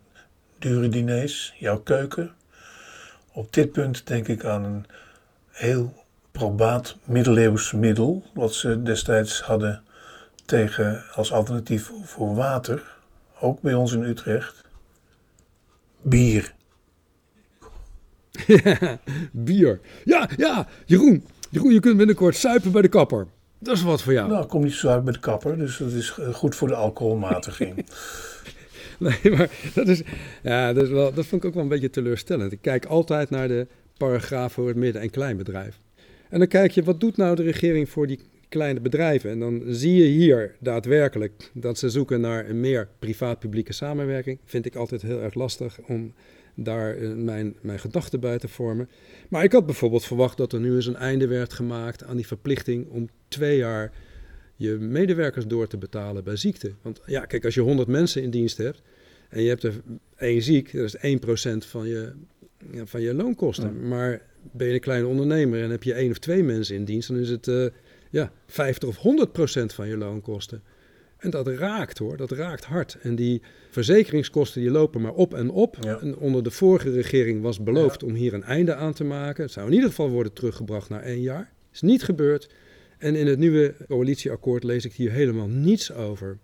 dure 0.60 0.90
diners, 0.90 1.54
jouw 1.60 1.80
keuken. 1.80 2.32
Op 3.34 3.54
dit 3.54 3.72
punt 3.72 4.08
denk 4.08 4.28
ik 4.28 4.46
aan 4.46 4.64
een 4.64 4.86
heel 5.48 5.94
probaat 6.32 6.98
middeleeuws 7.04 7.72
middel, 7.72 8.24
wat 8.34 8.54
ze 8.54 8.84
destijds 8.84 9.42
hadden 9.42 9.84
tegen 10.46 11.04
als 11.14 11.32
alternatief 11.32 11.92
voor 12.04 12.36
water, 12.36 12.96
ook 13.40 13.62
bij 13.62 13.74
ons 13.74 13.94
in 13.94 14.04
Utrecht. 14.04 14.64
Bier. 16.02 16.54
Bier. 19.32 19.80
Ja, 20.04 20.30
ja, 20.38 20.68
Jeroen, 20.86 21.26
Jeroen, 21.50 21.74
je 21.74 21.80
kunt 21.80 21.98
binnenkort 21.98 22.36
suipen 22.36 22.72
bij 22.72 22.82
de 22.82 22.88
kapper. 22.88 23.28
Dat 23.60 23.76
is 23.76 23.84
wat 23.84 24.02
voor 24.02 24.14
jou. 24.14 24.30
Nou, 24.30 24.44
ik 24.44 24.50
kom 24.50 24.64
niet 24.64 24.74
zo 24.74 24.88
uit 24.88 25.04
met 25.04 25.14
de 25.14 25.20
kapper, 25.20 25.58
dus 25.58 25.78
dat 25.78 25.92
is 25.92 26.16
eh, 26.20 26.34
goed 26.34 26.56
voor 26.56 26.68
de 26.68 26.76
alcoholmatiging. 26.76 27.76
nee, 29.00 29.36
maar 29.36 29.50
dat 29.74 29.88
is, 29.88 30.02
ja, 30.44 30.74
dat, 30.74 30.84
is 30.84 30.90
wel, 30.90 31.14
dat 31.14 31.26
vond 31.26 31.42
ik 31.42 31.48
ook 31.48 31.54
wel 31.54 31.64
een 31.64 31.70
beetje 31.70 31.90
teleurstellend. 31.90 32.52
Ik 32.52 32.62
kijk 32.62 32.86
altijd 32.86 33.30
naar 33.30 33.48
de 33.48 33.68
paragraaf 33.98 34.54
voor 34.54 34.68
het 34.68 34.78
midden- 34.78 35.02
en 35.02 35.10
kleinbedrijf. 35.10 35.80
En 36.30 36.40
dan 36.40 36.48
kijk 36.48 36.72
je, 36.72 36.84
wat 36.84 37.00
doet 37.00 37.18
nou 37.18 37.36
de 37.36 37.44
regering 37.44 37.90
voor 37.90 38.08
die 38.08 38.20
kleine 38.50 38.80
bedrijven? 38.80 39.30
En 39.30 39.40
dan 39.40 39.64
zie 39.68 39.96
je 39.96 40.10
hier 40.10 40.56
daadwerkelijk 40.60 41.52
dat 41.54 41.78
ze 41.78 41.90
zoeken 41.90 42.22
naar 42.22 42.50
een 42.50 42.60
meer 42.60 42.88
privaat-publieke 43.00 43.74
samenwerking. 43.74 44.40
Vind 44.46 44.66
ik 44.66 44.76
altijd 44.76 45.02
heel 45.02 45.22
erg 45.22 45.34
lastig 45.34 45.80
om 45.88 46.14
daar 46.60 46.96
eh, 46.96 47.14
mijn, 47.14 47.56
mijn 47.62 47.80
gedachten 47.80 48.20
bij 48.20 48.38
te 48.38 48.48
vormen. 48.48 48.90
Maar 49.30 49.44
ik 49.44 49.52
had 49.52 49.66
bijvoorbeeld 49.66 50.06
verwacht 50.06 50.38
dat 50.38 50.54
er 50.54 50.60
nu 50.60 50.76
eens 50.76 50.86
een 50.86 50.96
einde 50.96 51.28
werd 51.28 51.54
gemaakt 51.54 52.04
aan 52.04 52.16
die 52.16 52.28
verplichting 52.28 52.90
om 52.90 53.10
twee 53.28 53.58
jaar 53.58 53.92
je 54.56 54.72
medewerkers 54.72 55.48
door 55.48 55.68
te 55.68 55.78
betalen 55.78 56.24
bij 56.24 56.36
ziekte. 56.36 56.74
Want 56.82 57.02
ja, 57.06 57.26
kijk, 57.26 57.46
als 57.46 57.54
je 57.54 57.62
100 57.62 57.88
mensen 57.88 58.22
in 58.22 58.30
dienst 58.30 58.58
hebt 58.58 58.82
en 59.30 59.42
je 59.42 59.50
hebt 59.50 59.64
er 59.64 59.82
één 60.18 60.42
ziek, 60.42 60.74
dat 60.74 60.96
is 61.02 61.20
1% 61.20 61.58
van 61.58 61.88
je, 61.88 62.14
van 62.84 63.02
je 63.02 63.14
loonkosten. 63.14 63.80
Ja. 63.82 63.88
Maar 63.88 64.22
ben 64.52 64.68
je 64.68 64.74
een 64.74 64.80
kleine 64.80 65.08
ondernemer 65.08 65.64
en 65.64 65.70
heb 65.70 65.84
je 65.84 65.94
één 65.94 66.12
of 66.12 66.18
twee 66.18 66.44
mensen 66.44 66.76
in 66.76 66.86
dienst, 66.86 67.08
dan 67.08 67.18
is 67.18 67.30
het 67.30 67.48
uh, 67.48 67.68
ja, 68.10 68.32
50 68.46 68.90
of 68.90 68.98
100% 68.98 69.00
van 69.66 69.88
je 69.88 69.98
loonkosten. 69.98 70.64
En 71.18 71.30
dat 71.30 71.48
raakt 71.48 71.98
hoor, 71.98 72.18
dat 72.18 72.32
raakt 72.32 72.66
hard. 72.66 72.98
En 73.02 73.16
die 73.16 73.42
verzekeringskosten 73.70 74.62
die 74.62 74.72
lopen 74.72 75.02
maar 75.02 75.14
op 75.14 75.34
en 75.34 75.50
op. 75.50 75.78
Ja. 75.82 76.00
En 76.00 76.18
onder 76.18 76.44
de 76.44 76.52
vorige 76.52 76.92
regering 76.92 77.42
was 77.42 77.64
beloofd 77.64 78.02
ja. 78.02 78.08
om 78.08 78.14
hier 78.14 78.34
een 78.34 78.44
einde 78.44 78.76
aan 78.76 78.94
te 78.94 79.04
maken. 79.04 79.44
Het 79.44 79.52
zou 79.52 79.68
in 79.68 79.74
ieder 79.74 79.90
geval 79.90 80.10
worden 80.10 80.34
teruggebracht 80.34 80.90
naar 80.90 81.02
één 81.02 81.22
jaar. 81.22 81.52
Is 81.74 81.82
niet 81.82 82.04
gebeurd. 82.04 82.50
En 82.98 83.16
in 83.16 83.28
het 83.28 83.40
nieuwe 83.40 83.76
coalitieakkoord 83.88 84.64
lees 84.64 84.86
ik 84.86 84.94
hier 84.94 85.12
helemaal 85.12 85.48
niets 85.48 85.94
over. 85.94 86.38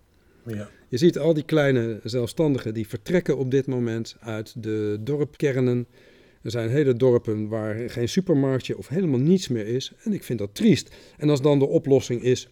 Ja. 0.46 0.68
Je 0.88 0.96
ziet 0.96 1.18
al 1.18 1.34
die 1.34 1.44
kleine 1.44 2.00
zelfstandigen 2.02 2.74
die 2.74 2.88
vertrekken 2.88 3.36
op 3.36 3.50
dit 3.50 3.66
moment 3.66 4.16
uit 4.20 4.62
de 4.62 4.98
dorpkernen. 5.00 5.86
Er 6.42 6.50
zijn 6.50 6.68
hele 6.68 6.94
dorpen 6.94 7.48
waar 7.48 7.90
geen 7.90 8.08
supermarktje 8.08 8.78
of 8.78 8.88
helemaal 8.88 9.20
niets 9.20 9.48
meer 9.48 9.66
is. 9.66 9.92
En 10.02 10.12
ik 10.12 10.24
vind 10.24 10.38
dat 10.38 10.54
triest. 10.54 10.94
En 11.16 11.30
als 11.30 11.42
dan 11.42 11.58
de 11.58 11.66
oplossing 11.66 12.22
is 12.22 12.48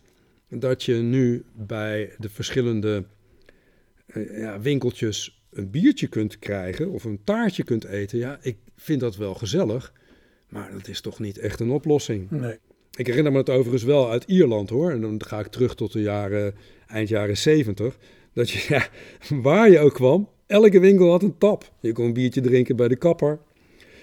dat 0.58 0.82
je 0.82 0.94
nu 0.94 1.44
bij 1.54 2.14
de 2.18 2.28
verschillende 2.28 3.04
eh, 4.06 4.38
ja, 4.38 4.60
winkeltjes 4.60 5.42
een 5.50 5.70
biertje 5.70 6.06
kunt 6.06 6.38
krijgen 6.38 6.90
of 6.90 7.04
een 7.04 7.20
taartje 7.24 7.64
kunt 7.64 7.84
eten. 7.84 8.18
Ja, 8.18 8.38
ik 8.42 8.56
vind 8.76 9.00
dat 9.00 9.16
wel 9.16 9.34
gezellig. 9.34 9.92
Maar 10.48 10.72
dat 10.72 10.88
is 10.88 11.00
toch 11.00 11.18
niet 11.18 11.38
echt 11.38 11.60
een 11.60 11.70
oplossing. 11.70 12.30
Nee. 12.30 12.58
Ik 12.96 13.06
herinner 13.06 13.32
me 13.32 13.38
het 13.38 13.50
overigens 13.50 13.82
wel 13.82 14.10
uit 14.10 14.24
Ierland 14.24 14.70
hoor. 14.70 14.90
En 14.90 15.00
dan 15.00 15.24
ga 15.24 15.40
ik 15.40 15.46
terug 15.46 15.74
tot 15.74 15.92
de 15.92 16.02
jaren, 16.02 16.54
eind 16.86 17.08
jaren 17.08 17.36
70. 17.36 17.98
Dat 18.32 18.50
je, 18.50 18.66
ja, 18.74 18.88
waar 19.42 19.70
je 19.70 19.78
ook 19.78 19.94
kwam, 19.94 20.28
elke 20.46 20.80
winkel 20.80 21.10
had 21.10 21.22
een 21.22 21.38
tap. 21.38 21.72
Je 21.80 21.92
kon 21.92 22.04
een 22.04 22.12
biertje 22.12 22.40
drinken 22.40 22.76
bij 22.76 22.88
de 22.88 22.96
kapper. 22.96 23.38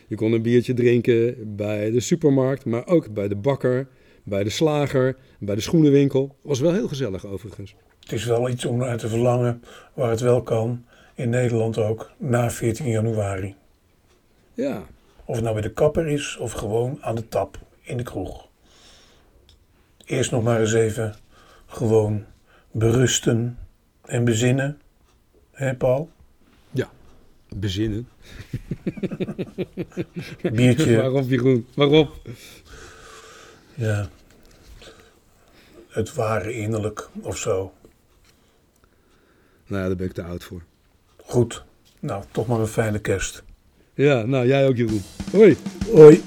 Je 0.07 0.15
kon 0.15 0.31
een 0.31 0.41
biertje 0.41 0.73
drinken 0.73 1.55
bij 1.55 1.91
de 1.91 1.99
supermarkt, 1.99 2.65
maar 2.65 2.87
ook 2.87 3.13
bij 3.13 3.27
de 3.27 3.35
bakker, 3.35 3.87
bij 4.29 4.43
de 4.43 4.49
slager, 4.49 5.15
bij 5.39 5.55
de 5.55 5.61
schoenenwinkel. 5.61 6.35
Was 6.41 6.59
wel 6.59 6.73
heel 6.73 6.87
gezellig 6.87 7.25
overigens. 7.25 7.75
Het 7.99 8.11
is 8.11 8.25
wel 8.25 8.49
iets 8.49 8.65
om 8.65 8.77
naar 8.77 8.97
te 8.97 9.09
verlangen 9.09 9.63
waar 9.93 10.09
het 10.09 10.19
wel 10.19 10.41
kan. 10.41 10.85
In 11.15 11.29
Nederland 11.29 11.77
ook, 11.77 12.11
na 12.17 12.51
14 12.51 12.89
januari. 12.89 13.55
Ja, 14.53 14.83
Of 15.25 15.35
het 15.35 15.43
nou 15.43 15.55
bij 15.55 15.63
de 15.63 15.73
kapper 15.73 16.07
is 16.07 16.37
of 16.37 16.51
gewoon 16.51 16.97
aan 17.01 17.15
de 17.15 17.27
tap 17.27 17.59
in 17.81 17.97
de 17.97 18.03
kroeg. 18.03 18.47
Eerst 20.05 20.31
nog 20.31 20.43
maar 20.43 20.59
eens 20.59 20.73
even 20.73 21.15
gewoon 21.65 22.25
berusten 22.71 23.57
en 24.05 24.23
bezinnen. 24.23 24.81
Hé 25.51 25.75
Paul? 25.75 26.09
bezinnen. 27.55 28.07
Biertje. 30.51 30.95
Waarop 31.01 31.29
Jeroen? 31.29 31.67
Waarop? 31.73 32.21
Ja. 33.75 34.09
Het 35.89 36.13
ware 36.13 36.53
innerlijk 36.53 37.09
of 37.21 37.37
zo. 37.37 37.73
Nou 39.67 39.81
ja, 39.81 39.87
daar 39.87 39.95
ben 39.95 40.07
ik 40.07 40.13
te 40.13 40.23
oud 40.23 40.43
voor. 40.43 40.61
Goed. 41.17 41.63
Nou, 41.99 42.23
toch 42.31 42.47
maar 42.47 42.59
een 42.59 42.67
fijne 42.67 42.99
kerst. 42.99 43.43
Ja, 43.93 44.21
nou 44.21 44.47
jij 44.47 44.67
ook 44.67 44.75
Jeroen. 44.75 45.01
Hoi. 45.31 45.57
Hoi. 45.91 46.23